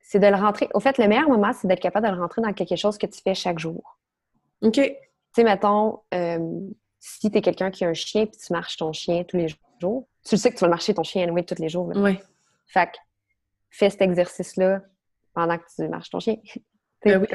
[0.00, 0.68] c'est de le rentrer...
[0.74, 3.06] Au fait, le meilleur moment, c'est d'être capable de le rentrer dans quelque chose que
[3.06, 3.98] tu fais chaque jour.
[4.62, 4.72] OK.
[4.72, 4.92] Tu
[5.34, 6.60] sais, mettons, euh,
[6.98, 9.48] si tu es quelqu'un qui a un chien puis tu marches ton chien tous les
[9.48, 9.58] jours,
[10.24, 11.90] tu sais que tu vas marcher ton chien anyway tous les jours.
[11.94, 12.18] Oui.
[12.66, 12.98] Fait que
[13.70, 14.82] fais cet exercice-là
[15.34, 16.36] pendant que tu marches ton chien.
[17.04, 17.26] Ben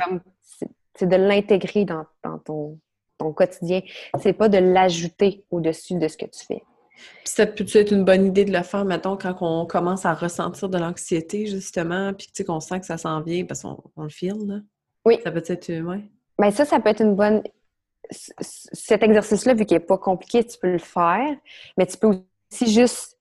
[0.96, 2.80] c'est de l'intégrer dans, ton,
[3.18, 3.82] ton, quotidien.
[4.18, 6.64] C'est pas de l'ajouter au-dessus de ce que tu fais.
[6.96, 10.14] Puis ça peut être une bonne idée de le faire, mettons, quand on commence à
[10.14, 14.48] ressentir de l'anxiété, justement, puis qu'on sent que ça s'en vient parce qu'on le file,
[14.48, 14.60] là.
[15.06, 15.20] Oui.
[15.22, 16.02] Ça peut être, euh, ouais.
[16.40, 17.44] Bien, ça, ça peut être une bonne
[18.12, 21.36] cet exercice-là, vu qu'il n'est pas compliqué, tu peux le faire,
[21.78, 23.18] mais tu peux aussi juste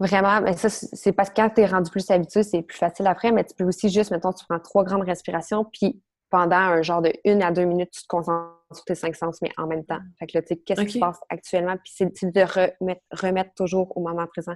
[0.00, 3.06] vraiment, mais ça, c'est parce que quand tu es rendu plus habitué, c'est plus facile
[3.06, 6.00] après, mais tu peux aussi juste, mettons, tu prends trois grandes respirations, puis
[6.30, 9.40] pendant un genre de une à deux minutes, tu te concentres sur tes cinq sens,
[9.40, 10.00] mais en même temps.
[10.18, 11.76] Fait que là, tu sais, qu'est-ce qui se passe actuellement?
[11.82, 14.54] Puis c'est de remettre, remettre toujours au moment présent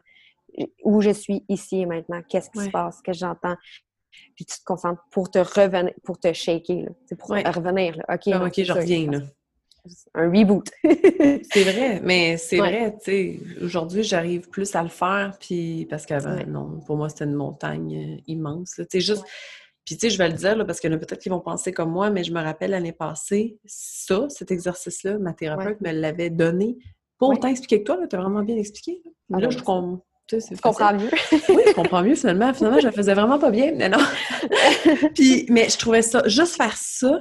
[0.85, 3.57] où je suis ici et maintenant, qu'est-ce qui se passe, qu'est-ce que j'entends?
[4.37, 7.97] Puis tu te concentres pour te revenir, pour te shaker, là, pour revenir.
[7.97, 8.05] Là.
[8.15, 9.11] OK, ah, OK, je reviens.
[9.11, 9.21] Là
[10.15, 10.71] un reboot.
[10.85, 16.07] c'est vrai, mais c'est vrai, tu sais, aujourd'hui, j'arrive plus à le faire, puis parce
[16.07, 19.25] qu'avant, non, pour moi, c'était une montagne euh, immense, tu sais, juste...
[19.85, 21.29] Puis, tu sais, je vais le dire, là, parce qu'il y en a peut-être qui
[21.29, 25.81] vont penser comme moi, mais je me rappelle l'année passée, ça, cet exercice-là, ma thérapeute
[25.81, 26.77] me l'avait donné.
[27.19, 29.03] Pas autant expliqué que toi, tu as vraiment bien expliqué.
[29.29, 31.11] Là, là je, comprends mieux.
[31.49, 32.55] oui, je comprends mieux, finalement.
[32.55, 33.99] Finalement, je le faisais vraiment pas bien, mais non.
[35.17, 37.21] puis, mais je trouvais ça, juste faire ça,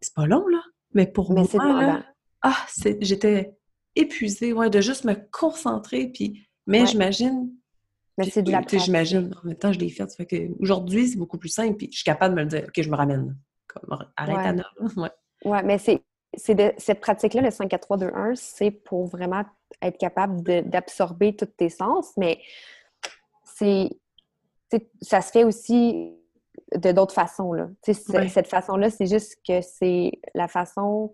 [0.00, 0.58] c'est pas long, là.
[0.94, 2.02] Mais pour moi,
[2.42, 2.66] ah,
[3.00, 3.54] j'étais
[3.94, 6.08] épuisée, ouais, de juste me concentrer.
[6.08, 7.50] Puis, mais j'imagine.
[8.18, 9.34] Mais c'est de la J'imagine.
[9.42, 10.10] En même temps, je l'ai fait.
[10.14, 11.76] fait que aujourd'hui, c'est beaucoup plus simple.
[11.76, 12.64] Puis je suis capable de me le dire.
[12.68, 13.36] OK, je me ramène.
[13.66, 14.46] Comme, arrête ouais.
[14.46, 14.70] Anna.
[14.96, 15.10] Ouais.
[15.44, 16.02] ouais, mais c'est.
[16.36, 19.44] cette pratique-là, le 5 4 3 2 1, c'est pour vraiment
[19.80, 22.40] être capable d'absorber tous tes sens, mais
[23.44, 23.90] c'est
[25.00, 26.14] ça se fait aussi
[26.76, 27.52] de d'autres façons.
[27.52, 27.68] Là.
[27.82, 31.12] Cette façon-là, c'est juste que c'est la façon.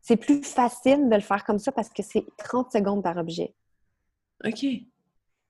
[0.00, 3.54] C'est plus facile de le faire comme ça parce que c'est 30 secondes par objet.
[4.44, 4.64] OK.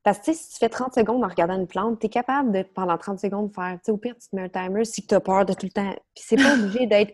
[0.02, 2.62] Parce que si tu fais 30 secondes en regardant une plante, tu es capable de,
[2.62, 3.78] pendant 30 secondes, faire.
[3.88, 5.94] Au pire, tu te mets un timer si tu as peur de tout le temps.
[6.14, 7.12] Puis c'est pas obligé d'être.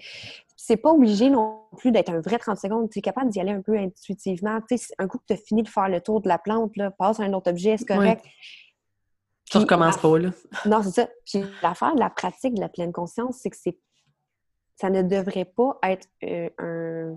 [0.57, 2.88] C'est pas obligé non plus d'être un vrai 30 secondes.
[2.88, 4.61] Tu es capable d'y aller un peu intuitivement.
[4.98, 7.20] un coup que tu as fini de faire le tour de la plante, là, passe
[7.20, 8.24] à un autre objet, c'est correct.
[9.54, 10.30] Tu recommences pas, là.
[10.66, 11.08] Non, c'est ça.
[11.24, 13.78] Puis l'affaire de la pratique de la pleine conscience, c'est que c'est
[14.76, 17.16] ça ne devrait pas être euh, un,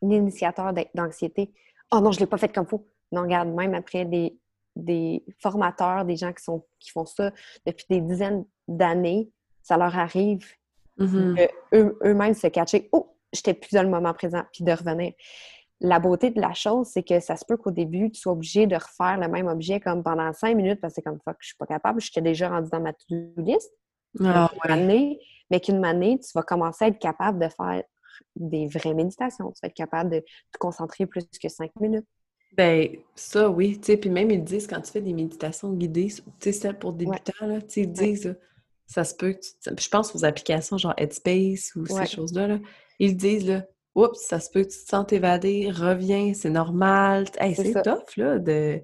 [0.00, 1.52] initiateur d'anxiété.
[1.92, 2.88] Oh non, je ne l'ai pas fait comme faut.
[3.12, 4.38] Non, regarde, même après des,
[4.74, 7.32] des formateurs, des gens qui, sont, qui font ça
[7.66, 9.30] depuis des dizaines d'années,
[9.62, 10.46] ça leur arrive
[10.98, 11.48] mm-hmm.
[11.74, 12.88] eux-mêmes se cacher.
[12.92, 15.12] Oh, j'étais plus dans le moment présent, puis de revenir
[15.80, 18.66] la beauté de la chose, c'est que ça se peut qu'au début, tu sois obligé
[18.66, 21.48] de refaire le même objet comme pendant cinq minutes parce que c'est comme fuck, je
[21.48, 23.70] suis pas capable, j'étais déjà rendu dans ma to-do list.
[24.24, 24.50] Ah,
[25.50, 27.82] mais qu'une année, tu vas commencer à être capable de faire
[28.36, 29.50] des vraies méditations.
[29.52, 32.06] Tu vas être capable de te concentrer plus que cinq minutes.
[32.56, 33.78] Ben, ça, oui.
[33.78, 37.46] Puis même, ils disent quand tu fais des méditations guidées, tu sais, celles pour débutants,
[37.46, 38.36] là, tu sais, ils disent,
[38.86, 39.82] ça se peut que tu...
[39.82, 42.58] Je pense aux applications genre Headspace ou ces choses-là, là.
[42.98, 43.64] Ils disent, là,
[43.98, 47.26] oups, ça se peut que tu te sens évader, reviens, c'est normal.
[47.54, 48.82] c'est tough, là, de...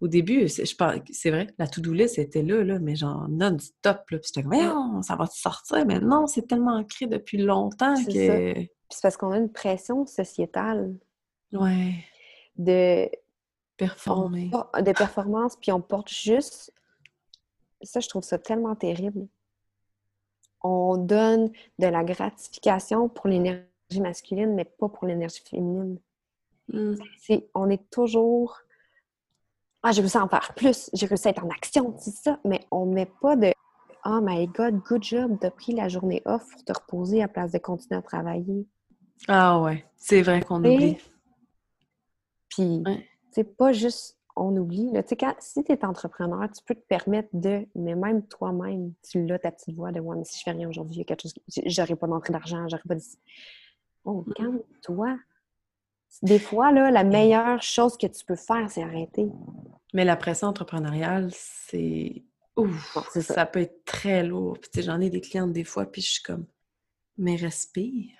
[0.00, 4.08] Au début, je pense, c'est vrai, la to-do list était là, là, mais genre non-stop,
[4.10, 7.94] là, puis j'étais comme, ça va te sortir, mais non, c'est tellement ancré depuis longtemps
[7.94, 8.54] que...
[8.54, 10.96] Puis c'est parce qu'on a une pression sociétale.
[11.52, 11.96] Ouais.
[12.56, 13.10] De...
[13.76, 14.50] Performer.
[14.80, 16.72] De performance, puis on porte juste...
[17.82, 19.28] Ça, je trouve ça tellement terrible.
[20.62, 25.98] On donne de la gratification pour l'énergie masculine, mais pas pour l'énergie féminine.
[26.72, 26.94] Hmm.
[27.54, 28.60] on est toujours
[29.82, 32.38] Ah, j'ai réussi à en faire plus, j'ai réussi à être en action, c'est ça,
[32.44, 33.52] mais on met pas de
[34.04, 37.50] Oh my God, good job, t'as pris la journée off pour te reposer à place
[37.50, 38.66] de continuer à travailler.
[39.26, 40.96] Ah ouais, c'est vrai qu'on oublie.
[42.48, 42.84] Puis
[43.32, 44.90] c'est pas juste on oublie.
[44.92, 45.02] Là.
[45.02, 49.38] Quand, si tu es entrepreneur, tu peux te permettre de, mais même toi-même, tu l'as
[49.38, 51.22] ta petite voix de moi, mais si je fais rien aujourd'hui, il y a quelque
[51.22, 51.34] chose,
[51.66, 53.02] j'aurais pas d'entrée d'argent, j'aurais pas de.
[54.04, 54.32] Oh, mm-hmm.
[54.34, 55.18] calme-toi.
[56.22, 59.28] Des fois, là, la meilleure chose que tu peux faire, c'est arrêter.
[59.94, 62.24] Mais la pression entrepreneuriale, c'est.
[62.56, 63.46] Ouf, ça.
[63.46, 64.58] peut être très lourd.
[64.60, 66.46] Puis, j'en ai des clientes des fois, puis je suis comme,
[67.16, 68.10] mais respire.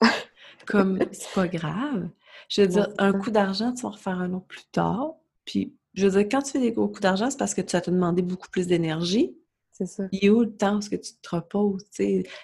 [0.66, 2.10] comme, c'est pas grave.
[2.48, 5.14] Je veux dire, un coup d'argent, tu vas en refaire un autre plus tard.
[5.44, 7.76] Puis, je veux dire, quand tu fais des gros coups d'argent, c'est parce que tu
[7.76, 9.36] as te demandé beaucoup plus d'énergie.
[9.80, 10.04] C'est ça.
[10.12, 11.86] Il a où le temps que tu te reposes?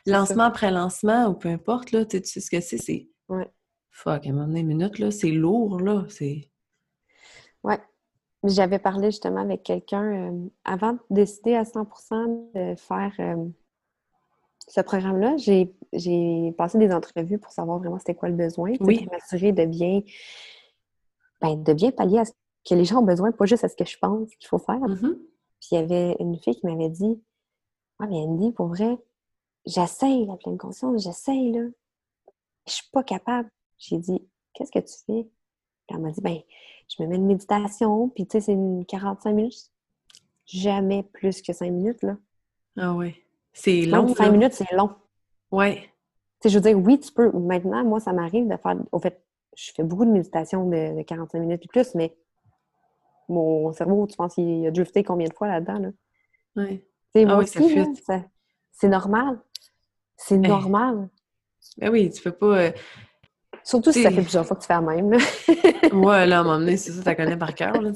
[0.07, 3.11] Lancement après lancement, ou peu importe, là, tu sais ce que c'est, c'est.
[3.29, 3.47] Ouais.
[3.91, 6.07] Fuck, à un moment donné, une minute, là, c'est lourd, là.
[6.09, 6.51] C'est.
[7.63, 7.79] Ouais.
[8.43, 13.45] J'avais parlé justement avec quelqu'un euh, avant de décider à 100% de faire euh,
[14.69, 15.37] ce programme-là.
[15.37, 19.05] J'ai passé des entrevues pour savoir vraiment c'était quoi le besoin, oui.
[19.05, 20.01] pour m'assurer de bien,
[21.43, 22.33] ben, de bien pallier à ce
[22.67, 24.77] que les gens ont besoin, pas juste à ce que je pense qu'il faut faire.
[24.77, 25.19] Mm-hmm.
[25.61, 27.21] Puis il y avait une fille qui m'avait dit
[27.99, 28.99] Ah, mais Andy, pour vrai,
[29.67, 31.67] j'essaye la pleine conscience, j'essaye, là.
[32.67, 33.51] Je suis pas capable.
[33.79, 35.29] J'ai dit Qu'est-ce que tu fais?
[35.89, 36.39] elle m'a dit Ben,
[36.89, 39.71] je me mets une méditation, puis tu sais, c'est une 45 minutes.
[40.47, 42.17] Jamais plus que 5 minutes, là.
[42.77, 43.17] Ah ouais.
[43.53, 44.15] C'est long.
[44.15, 44.91] 5 minutes, c'est long.
[45.51, 45.77] Ouais.
[46.41, 47.33] Tu sais, je veux dire, oui, tu peux.
[47.33, 48.77] Maintenant, moi, ça m'arrive de faire.
[48.93, 49.25] Au fait,
[49.57, 52.17] je fais beaucoup de méditation de 45 minutes et plus, mais
[53.29, 55.79] mon cerveau, tu penses qu'il a drifté combien de fois là-dedans?
[55.79, 55.89] Là?
[56.57, 56.83] Oui.
[57.25, 57.61] Ah oui, ça
[58.73, 59.41] c'est normal.
[60.17, 61.09] C'est ben normal.
[61.79, 62.59] Ben oui, tu peux pas.
[62.59, 62.71] Euh,
[63.65, 65.11] Surtout si ça fait plusieurs fois que tu fais la même.
[65.11, 65.19] Là.
[65.93, 67.91] ouais, là, à un moment donné, c'est ça, tu la connais par cœur, là.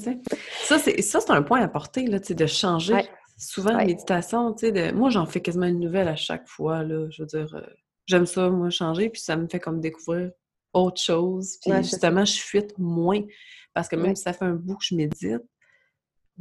[0.63, 2.95] Ça, c'est un point à porter, là, de changer.
[3.37, 4.91] Souvent, la méditation, de...
[4.91, 7.07] moi, j'en fais quasiment une nouvelle à chaque fois, là.
[7.09, 7.61] Je veux dire, euh,
[8.05, 10.31] j'aime ça, moi, changer, puis ça me fait comme découvrir
[10.73, 11.57] autre chose.
[11.61, 13.21] Puis justement, je fuite moins.
[13.73, 15.43] Parce que même si ça fait un bout que je médite,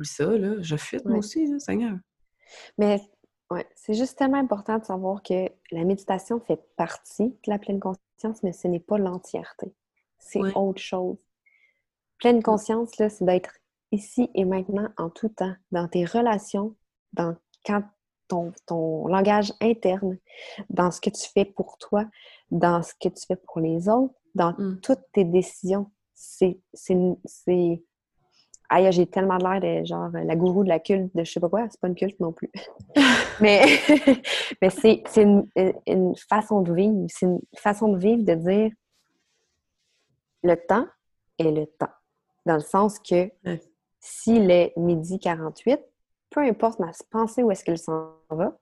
[0.02, 1.96] ça, là, je fuite moi aussi, là, Seigneur.
[2.78, 3.00] Mais
[3.50, 7.80] ouais, c'est juste tellement important de savoir que la méditation fait partie de la pleine
[7.80, 9.72] conscience, mais ce n'est pas l'entièreté.
[10.18, 11.16] C'est autre chose.
[12.18, 13.54] Pleine conscience, là, c'est d'être
[13.92, 16.76] ici et maintenant en tout temps, dans tes relations,
[17.12, 17.82] dans quand
[18.28, 20.18] ton, ton, langage interne,
[20.68, 22.04] dans ce que tu fais pour toi,
[22.50, 24.80] dans ce que tu fais pour les autres, dans mmh.
[24.82, 25.90] toutes tes décisions
[26.20, 27.82] c'est.
[28.72, 31.48] Aïe, j'ai tellement l'air de genre la gourou de la culte de je sais pas
[31.48, 32.50] quoi, c'est pas une culte non plus.
[33.40, 33.64] mais
[34.62, 37.06] mais c'est une, façon de vivre.
[37.08, 38.70] C'est une façon de vivre de dire
[40.44, 40.86] le temps
[41.38, 41.90] est le temps.
[42.46, 43.30] Dans le sens que
[43.98, 45.80] s'il est midi 48,
[46.30, 48.56] peu importe ma pensée où est-ce qu'elle s'en va,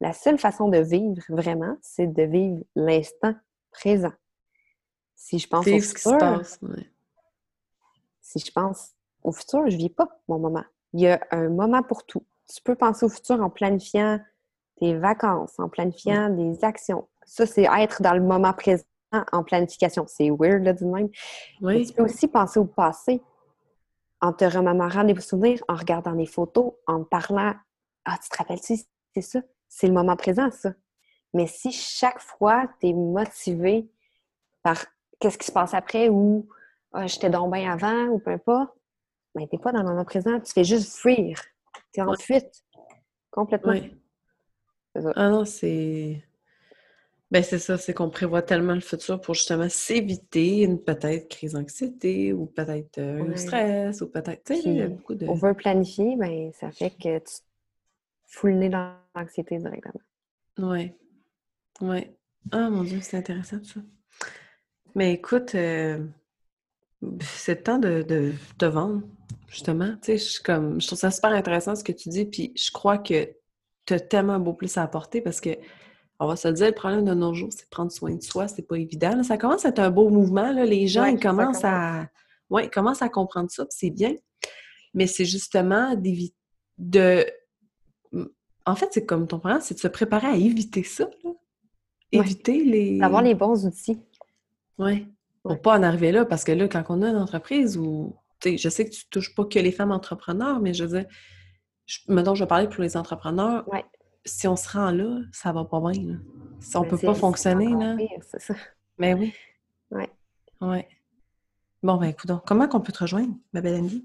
[0.00, 3.34] la seule façon de vivre vraiment, c'est de vivre l'instant
[3.70, 4.12] présent.
[5.14, 6.42] Si je pense au futur,
[8.26, 8.90] si je pense
[9.22, 10.64] au futur, je vis pas mon moment.
[10.92, 12.24] Il y a un moment pour tout.
[12.52, 14.20] Tu peux penser au futur en planifiant
[14.76, 17.08] tes vacances, en planifiant des actions.
[17.24, 18.84] Ça, c'est être dans le moment présent
[19.32, 20.06] en planification.
[20.08, 21.08] C'est weird, là, du même.
[21.60, 23.22] tu peux aussi penser au passé
[24.20, 27.54] en te remémorant des souvenirs, en regardant des photos, en parlant.
[28.04, 28.76] Ah, tu te rappelles-tu?
[29.14, 29.40] C'est ça?
[29.68, 30.72] C'est le moment présent, ça.
[31.32, 33.88] Mais si chaque fois, tu es motivé
[34.62, 34.84] par
[35.20, 36.48] qu'est-ce qui se passe après ou
[36.92, 38.72] ah, j'étais donc bien avant ou peu importe,
[39.34, 41.40] ben, t'es pas dans le moment présent, tu fais juste fuir.
[41.92, 42.64] T'es en fuite.
[43.30, 43.74] Complètement.
[45.14, 46.22] Ah non, c'est.
[47.30, 51.52] Ben, c'est ça, c'est qu'on prévoit tellement le futur pour justement s'éviter une peut-être crise
[51.52, 54.44] d'anxiété ou peut-être euh, un stress ou peut-être.
[54.44, 55.26] Tu sais, beaucoup de.
[55.26, 57.34] On veut planifier, ben, ça fait que tu
[58.26, 60.00] fous le nez dans l'anxiété directement.
[60.58, 60.92] Oui.
[61.80, 62.06] Oui.
[62.52, 63.80] Ah mon Dieu, c'est intéressant ça.
[64.94, 66.06] Mais écoute, euh,
[67.20, 69.02] c'est le temps de, te vendre,
[69.48, 69.94] justement.
[70.02, 72.70] Tu sais, je, comme, je trouve ça super intéressant ce que tu dis, puis je
[72.70, 73.28] crois que
[73.86, 75.50] tu as tellement beau plus à apporter parce que,
[76.18, 78.22] on va se le dire, le problème de nos jours, c'est de prendre soin de
[78.22, 79.22] soi, c'est pas évident.
[79.22, 80.64] Ça commence à être un beau mouvement, là.
[80.64, 82.08] les gens ils commencent à...
[82.48, 84.14] Ouais, commencent à comprendre ça, c'est bien.
[84.94, 85.94] Mais c'est justement
[86.78, 87.26] de...
[88.64, 91.08] En fait, c'est comme ton problème, c'est de se préparer à éviter ça,
[92.12, 92.98] Éviter les...
[92.98, 93.98] D'avoir les bons outils.
[94.78, 95.06] Oui.
[95.46, 98.68] Pour pas en arriver là, parce que là, quand on a une entreprise où, je
[98.68, 101.08] sais que tu touches pas que les femmes entrepreneurs, mais je veux dire,
[101.86, 103.64] je, maintenant, je vais parler pour les entrepreneurs.
[104.24, 106.20] Si on se rend là, ça va pas bien.
[106.60, 107.96] Si on peut pas fonctionner, là.
[108.98, 109.32] Mais oui.
[109.90, 110.10] Ouais.
[110.60, 110.88] Ouais.
[111.82, 114.04] Bon, ben, écoute, comment qu'on peut te rejoindre, ma belle Andy?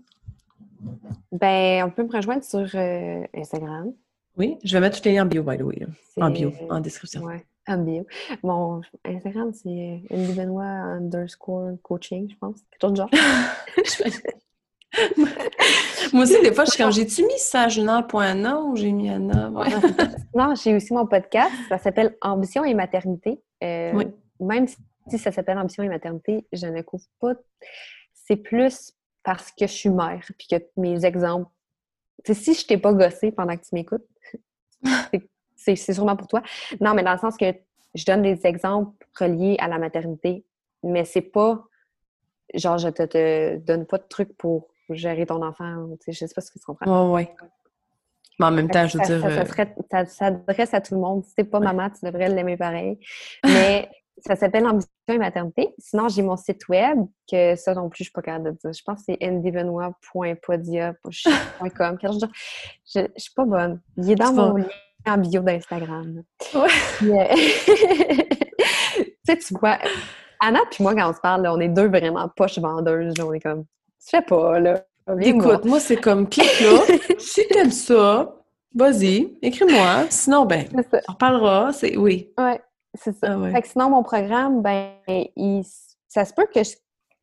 [1.32, 3.94] Ben, on peut me rejoindre sur euh, Instagram.
[4.38, 5.88] Oui, je vais mettre tous les liens en bio, by the way.
[6.18, 7.24] En bio, en description.
[7.24, 8.06] Ouais en bio.
[8.44, 12.60] Mon Instagram, c'est Andy Benoit underscore coaching, je pense.
[12.72, 13.10] Quelque chose de genre.
[16.14, 19.50] Moi aussi, des fois, je suis comme, j'ai-tu mis sagena.na ou j'ai mis Anna?
[20.36, 21.52] non, j'ai aussi mon podcast.
[21.70, 23.42] Ça s'appelle Ambition et maternité.
[23.64, 24.08] Euh, oui.
[24.40, 27.34] Même si ça s'appelle Ambition et maternité, je ne couvre pas.
[28.14, 28.94] C'est plus
[29.24, 31.50] parce que je suis mère, puis que mes exemples.
[32.26, 34.06] sais, si je t'ai pas gossé pendant que tu m'écoutes,
[35.64, 36.42] c'est sûrement pour toi.
[36.80, 37.54] Non, mais dans le sens que
[37.94, 40.46] je donne des exemples reliés à la maternité,
[40.84, 41.64] mais c'est pas
[42.54, 45.88] genre je te, te donne pas de trucs pour gérer ton enfant.
[46.08, 47.14] Je sais pas ce que tu comprends.
[47.14, 47.28] Oui, oui.
[48.40, 49.26] Mais en même temps, je veux dire.
[49.26, 49.44] Euh,
[49.90, 51.24] ça, s'adresse à tout le monde.
[51.26, 52.98] Si t'es pas maman, tu devrais l'aimer pareil.
[53.44, 53.90] Mais
[54.26, 55.74] ça s'appelle Ambition et maternité.
[55.78, 57.00] Sinon, j'ai mon site web,
[57.30, 58.74] que ça non plus, je suis pas capable de dire.
[58.74, 61.98] Je pense que c'est ndbenoit.podia.com.
[62.02, 62.10] Je,
[62.94, 63.82] je, suis pas bonne.
[63.98, 64.66] Il est dans mon lien
[65.06, 66.24] en bio d'Instagram.
[66.54, 67.30] Ouais.
[69.24, 69.78] Tu sais, tu vois,
[70.40, 73.14] Anna puis moi, quand on se parle, on est deux vraiment poches vendeuses.
[73.24, 74.84] on est comme, tu fais pas, là.
[75.20, 76.98] Écoute, moi, c'est comme, clique là.
[77.20, 78.36] si t'aimes ça,
[78.74, 80.08] vas-y, écris-moi.
[80.10, 80.66] Sinon, ben,
[81.08, 81.72] on parlera.
[81.72, 82.34] C'est, oui.
[82.38, 82.60] Ouais.
[82.94, 83.38] C'est ça.
[83.40, 85.64] Ah fait que sinon, mon programme, ben, il,
[86.08, 86.60] ça se peut que,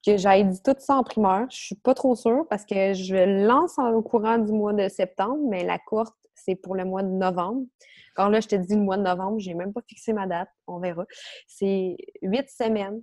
[0.07, 1.47] que j'aille dit tout ça en primeur.
[1.51, 4.89] Je suis pas trop sûre parce que je le lance au courant du mois de
[4.89, 6.15] septembre, mais la courte,
[6.49, 7.67] c'est pour le mois de novembre.
[8.15, 10.49] Quand là, je te dis le mois de novembre, j'ai même pas fixé ma date.
[10.67, 11.05] On verra.
[11.47, 13.03] C'est huit semaines.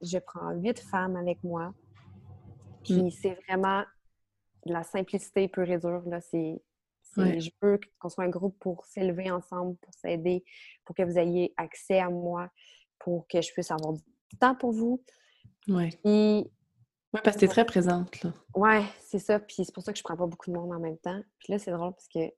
[0.00, 1.74] Je prends huit femmes avec moi.
[2.84, 3.10] Puis mm.
[3.10, 3.84] c'est vraiment
[4.64, 6.02] de la simplicité pure et dure.
[6.06, 6.20] Là.
[6.20, 6.62] C'est
[7.16, 10.44] je veux qu'on soit un groupe pour s'élever ensemble, pour s'aider,
[10.84, 12.50] pour que vous ayez accès à moi,
[12.98, 14.02] pour que je puisse avoir du
[14.38, 15.02] temps pour vous.
[15.68, 15.98] Oui.
[16.04, 16.44] oui,
[17.22, 18.26] parce que tu es très présente.
[18.54, 19.40] Oui, c'est ça.
[19.40, 21.20] Puis c'est pour ça que je prends pas beaucoup de monde en même temps.
[21.38, 22.30] Puis là, c'est drôle parce que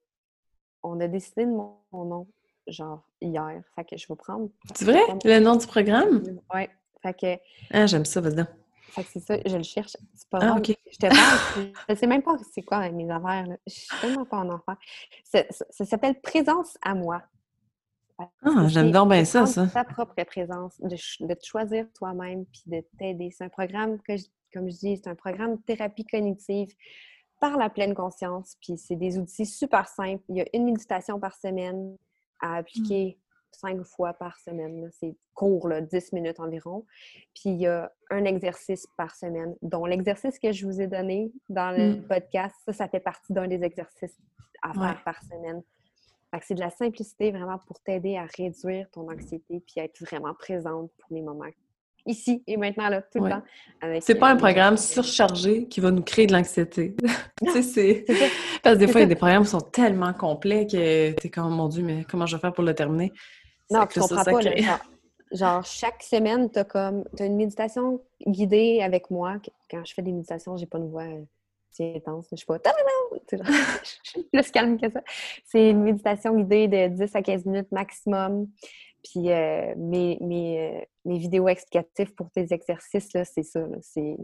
[0.83, 2.27] on a décidé de mon, nom,
[2.67, 3.63] genre hier.
[3.75, 4.49] Fait que je vais prendre.
[4.75, 5.01] C'est vrai?
[5.25, 6.23] Le nom du programme?
[6.55, 6.69] Oui.
[7.03, 7.43] Fait que.
[7.71, 8.47] Ah, j'aime ça, vas-y
[8.91, 9.97] fait que c'est ça, je le cherche.
[10.15, 10.57] C'est pas ah.
[10.65, 13.47] Je te parle, je sais même pas c'est quoi mes affaires.
[13.47, 13.57] Là.
[13.67, 14.77] Je suis tellement pas en enfer.
[15.25, 15.45] Ça,
[15.85, 17.23] s'appelle Présence à moi.
[18.19, 19.69] Ah, j'aime donc bien ça, ça.
[19.69, 23.31] Ta propre présence, de, de te choisir toi-même puis de t'aider.
[23.31, 24.15] C'est un programme que,
[24.53, 26.75] comme je dis, c'est un programme de thérapie cognitive
[27.41, 28.57] par la pleine conscience.
[28.61, 30.23] Puis c'est des outils super simples.
[30.29, 31.97] Il y a une méditation par semaine
[32.41, 33.19] à appliquer
[33.53, 34.89] cinq fois par semaine.
[34.93, 36.85] C'est court, là, 10 minutes environ.
[37.35, 41.33] Puis il y a un exercice par semaine, dont l'exercice que je vous ai donné
[41.49, 42.09] dans le mm.
[42.09, 44.17] podcast, ça, ça fait partie d'un des exercices
[44.63, 45.63] à faire par semaine.
[46.43, 50.35] c'est de la simplicité vraiment pour t'aider à réduire ton anxiété puis à être vraiment
[50.35, 51.45] présente pour les moments
[52.09, 53.43] ici et maintenant, là, tout le temps.
[54.01, 56.97] C'est pas un euh, programme surchargé qui va nous créer de l'anxiété.
[57.53, 58.05] tu sais,
[58.63, 61.31] Parce que des fois, il y a des programmes qui sont tellement complets que t'es
[61.31, 63.13] comme, mon Dieu, mais comment je vais faire pour le terminer?
[63.71, 64.41] Non, tu comprends pas.
[65.31, 69.37] genre, chaque semaine, tu as comme as une méditation guidée avec moi.
[69.71, 71.05] Quand je fais des méditations, j'ai pas une voix
[71.71, 72.27] si intense.
[72.33, 72.59] Je suis pas
[73.33, 75.03] je suis plus calme que ça.
[75.45, 78.49] C'est une méditation guidée de 10 à 15 minutes maximum.
[79.05, 83.61] Puis euh, mes, mes, mes, vidéos explicatives pour tes exercices, c'est ça.
[83.81, 84.17] C'est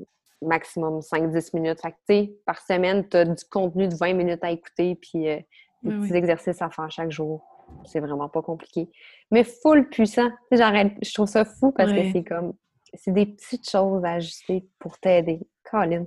[0.43, 1.81] maximum 5-10 minutes.
[1.81, 5.39] Fait que, par semaine, tu as du contenu de 20 minutes à écouter, puis euh,
[5.83, 7.43] des petits exercices à faire chaque jour.
[7.85, 8.89] C'est vraiment pas compliqué.
[9.31, 10.31] Mais full puissant.
[10.51, 12.55] Je trouve ça fou parce que c'est comme.
[12.97, 15.41] C'est des petites choses à ajuster pour t'aider.
[15.68, 16.07] Colin.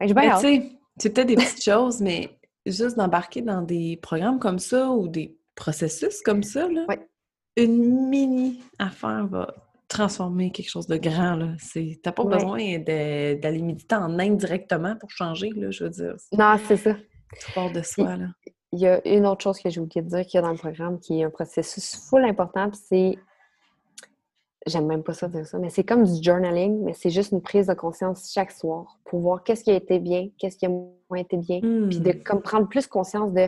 [0.00, 2.28] C'est peut-être des petites choses, mais
[2.66, 6.86] juste d'embarquer dans des programmes comme ça ou des processus comme ça, là,
[7.56, 9.54] une mini affaire va
[9.88, 11.34] transformer quelque chose de grand.
[11.34, 11.54] Là.
[12.02, 16.14] T'as pas besoin d'aller méditer en Inde directement pour changer, là, je veux dire.
[16.32, 16.96] Non, c'est ça.
[17.52, 18.26] Fort de soi, là
[18.72, 20.52] il y a une autre chose que j'ai oublié de dire qu'il y a dans
[20.52, 23.16] le programme qui est un processus full important, c'est.
[24.66, 27.40] J'aime même pas ça dire ça, mais c'est comme du journaling, mais c'est juste une
[27.40, 30.68] prise de conscience chaque soir pour voir qu'est-ce qui a été bien, qu'est-ce qui a
[30.68, 32.22] moins été bien, puis de hmm.
[32.22, 33.46] comme prendre plus conscience de.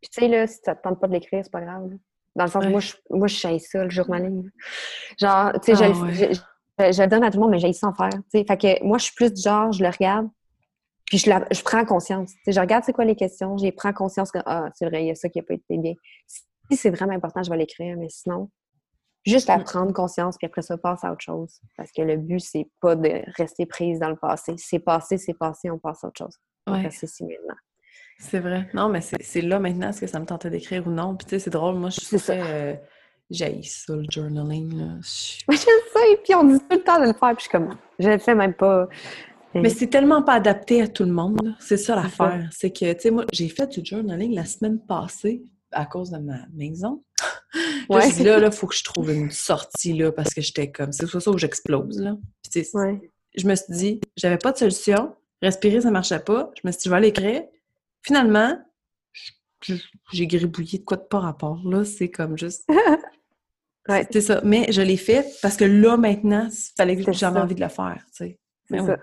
[0.00, 1.90] Puis tu sais, là, si ça te tente pas de l'écrire, c'est pas grave.
[2.36, 4.50] Dans le sens, moi, je, moi, je sais ça, le journaling.
[5.20, 6.40] Genre, tu sais, je,
[6.76, 8.10] ah le donne à tout le monde, mais j'ai ça en faire.
[8.32, 10.28] Fait que moi, je suis plus du genre, je le regarde,
[11.06, 12.32] puis je, je prends conscience.
[12.46, 15.10] je regarde c'est quoi les questions, j'ai prends conscience que ah, c'est vrai, il y
[15.10, 15.94] a ça qui n'a pas été bien.
[16.26, 18.50] Si c'est vraiment important, je vais l'écrire, mais sinon,
[19.24, 21.60] juste à prendre conscience, puis après ça, passe à autre chose.
[21.76, 24.54] Parce que le but, c'est pas de rester prise dans le passé.
[24.56, 26.36] C'est passé, c'est passé, on passe à autre chose.
[26.66, 26.88] Ouais.
[26.90, 27.56] C'est maintenant.
[28.18, 28.68] C'est vrai.
[28.74, 31.16] Non, mais c'est là maintenant, est-ce que ça me tentait d'écrire ou non?
[31.16, 32.40] Puis tu sais, c'est drôle, moi, je suis très...
[32.42, 32.74] Euh,
[33.30, 34.78] j'ai ça, le journaling.
[34.78, 34.98] Là.
[35.02, 37.76] Ça, et puis on dit tout le temps de le faire, puis je suis comme,
[37.98, 38.88] je le fais même pas.
[39.54, 41.54] Mais c'est tellement pas adapté à tout le monde.
[41.60, 42.48] C'est ça l'affaire.
[42.52, 46.18] C'est que, tu sais, moi, j'ai fait du journaling la semaine passée à cause de
[46.18, 47.02] ma maison.
[47.88, 50.70] là, je dis, là, il faut que je trouve une sortie, là, parce que j'étais
[50.70, 52.16] comme, c'est ça où j'explose, là.
[52.50, 52.64] Puis,
[53.36, 55.14] je me suis dit, j'avais pas de solution.
[55.40, 56.50] Respirer, ça marchait pas.
[56.56, 57.42] Je me suis dit, je vais aller écrire.
[58.04, 58.58] Finalement,
[60.12, 61.60] j'ai gribouillé de quoi de pas rapport.
[61.64, 62.68] Là, c'est comme juste.
[63.86, 64.06] Ouais.
[64.10, 64.40] C'est ça.
[64.42, 67.68] Mais je l'ai fait parce que là, maintenant, il fallait que j'avais envie de le
[67.68, 68.02] faire.
[68.06, 68.38] tu sais.
[68.66, 68.96] C'est Mais ça.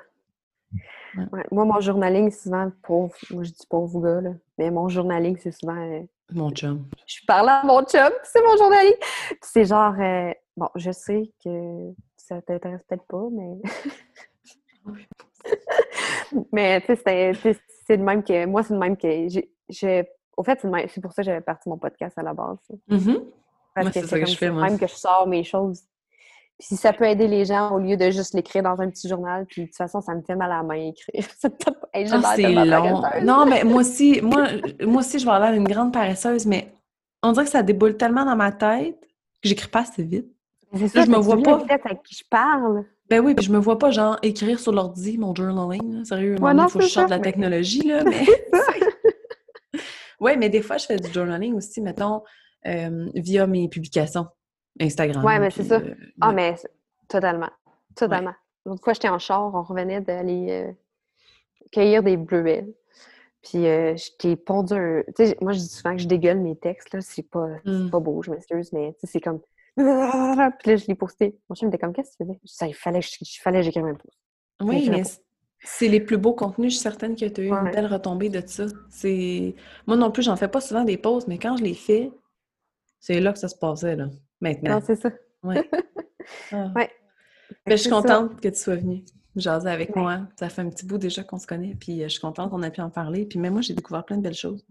[1.18, 1.24] Ouais.
[1.32, 1.44] Ouais.
[1.52, 3.14] Moi, mon journaling, c'est souvent pauvre.
[3.30, 4.32] Moi, je dis pauvre gars, là.
[4.58, 5.76] Mais mon journaling, c'est souvent.
[5.78, 6.90] euh, Mon chum.
[7.06, 8.96] je parle à mon chum, c'est mon journaling.
[9.44, 9.94] C'est genre.
[10.00, 13.62] euh, bon, je sais que ça t'intéresse peut-être pas, mais.
[16.52, 18.46] mais, tu sais, c'était- tu sais, c'est le même que.
[18.46, 19.28] Moi, c'est le même que.
[19.28, 20.08] j'ai- j'ai-
[20.38, 22.34] Au fait, c'est le même- c'est pour ça que j'avais parti mon podcast à la
[22.34, 22.58] base.
[22.88, 23.24] Mhm.
[23.76, 25.82] Parce Moi, que c'est que je même que je sors mes choses.
[26.58, 29.08] Puis si ça peut aider les gens au lieu de juste l'écrire dans un petit
[29.08, 31.14] journal, puis de toute façon, ça me fait mal à la main écrire.
[31.94, 33.02] Hey, Ah, c'est long.
[33.24, 34.48] Non, mais moi aussi, moi,
[34.82, 36.72] moi aussi, je vais avoir l'air d'une grande paresseuse, mais
[37.22, 40.32] on dirait que ça déboule tellement dans ma tête que j'écris pas assez vite.
[40.76, 41.58] C'est ça, je me vois pas.
[41.58, 42.86] peut-être à qui je parle.
[43.12, 45.98] Ben oui, puis je me vois pas, genre, écrire sur l'ordi mon journaling.
[46.00, 46.06] là.
[46.06, 48.24] Sérieux, il faut que je sorte de la technologie, là, mais...
[50.20, 52.22] Oui, mais des fois, je fais du journaling aussi, mettons,
[52.68, 54.28] euh, via mes publications
[54.80, 55.26] Instagram.
[55.26, 55.76] Ouais, mais c'est ça.
[55.80, 56.36] euh, Ah, ouais.
[56.36, 56.56] mais
[57.08, 57.50] totalement.
[57.96, 58.34] Totalement.
[58.66, 60.72] L'autre fois, j'étais en char, on revenait d'aller euh,
[61.72, 62.68] cueillir des bleuets.
[63.42, 65.02] Puis euh, je t'ai pondu un...
[65.18, 67.02] Tu sais, moi, je dis souvent que je dégueule mes textes, là.
[67.02, 67.90] C'est pas, c'est Mm.
[67.90, 69.40] pas beau, je m'excuse, mais c'est comme...
[69.78, 71.38] Puis là, je l'ai posté.
[71.50, 72.40] Mon chum me était comme, qu'est-ce que tu faisais?
[72.46, 74.18] Ça, il fallait il fallait j'écrive un post.
[74.62, 75.04] Oui, mais
[75.64, 76.74] c'est les plus beaux contenus.
[76.74, 78.66] Je suis certaine que tu as eu une belle retombée de ça.
[79.88, 82.12] Moi non plus, j'en fais pas souvent des pauses, mais quand je les fais,
[83.00, 84.10] c'est là que ça se passait, là,
[84.42, 84.76] maintenant.
[84.76, 85.12] Non, c'est ça.
[85.44, 85.68] Ouais.
[86.52, 86.72] Ah.
[86.76, 86.90] Ouais.
[87.66, 87.96] Ben, je suis ça.
[87.96, 89.04] contente que tu sois venue
[89.36, 90.02] jaser avec Ouais.
[90.02, 90.20] moi.
[90.38, 92.62] Ça fait un petit bout déjà qu'on se connaît, puis euh, je suis contente qu'on
[92.62, 93.26] ait pu en parler.
[93.26, 94.66] Puis même moi, j'ai découvert plein de belles choses.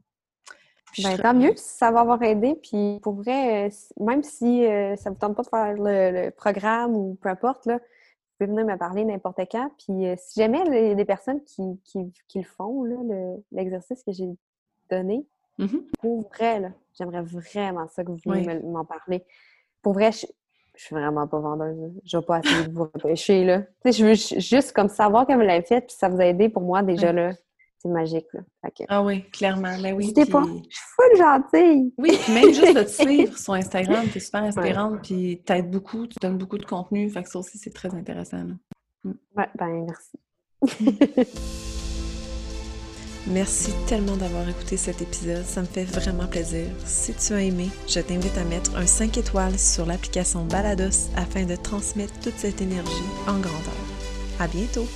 [0.99, 2.55] Ben, tant mieux si ça va avoir aidé.
[2.63, 3.71] Puis pour vrai, euh,
[4.05, 7.29] même si euh, ça ne vous tente pas de faire le, le programme ou peu
[7.29, 9.71] importe, là, vous pouvez venir me parler n'importe quand.
[9.79, 13.43] Puis euh, si jamais il y a des personnes qui, qui, qui le font, le-
[13.53, 14.29] l'exercice que j'ai
[14.91, 15.25] donné,
[15.59, 15.83] Mhm.
[16.01, 16.69] pour vrai, là,
[16.99, 18.63] j'aimerais vraiment ça que vous veniez Oui.
[18.65, 19.23] m'en parler.
[19.83, 20.27] Pour vrai, je,
[20.75, 21.93] je suis vraiment pas vendeuse.
[22.05, 23.45] Je vais pas essayer de vous repêcher.
[23.45, 23.61] Là.
[23.61, 26.19] Tu sais, je veux ju- juste comme savoir que vous l'avez fait, puis ça vous
[26.21, 27.33] a aidé pour moi déjà là.
[27.83, 28.27] C'est magique.
[28.35, 28.41] Là.
[28.77, 29.77] Que, Ah oui, clairement.
[29.81, 30.09] Ben oui.
[30.13, 30.43] N'hésitez pas.
[30.43, 31.95] puis- Je suis full gentille.
[31.99, 36.07] Oui, puis même juste de te suivre sur Instagram, t'es super inspirante, puis t'aides beaucoup,
[36.07, 38.45] tu donnes beaucoup de contenu, fait que ça aussi, c'est très intéressant.
[38.45, 39.11] là.
[39.37, 41.27] Ouais, ben merci.
[43.29, 46.67] Merci tellement d'avoir écouté cet épisode, ça me fait vraiment plaisir.
[46.87, 51.45] Si tu as aimé, je t'invite à mettre un 5 étoiles sur l'application Balados afin
[51.45, 52.91] de transmettre toute cette énergie
[53.29, 53.75] en grandeur.
[54.41, 54.87] À bientôt!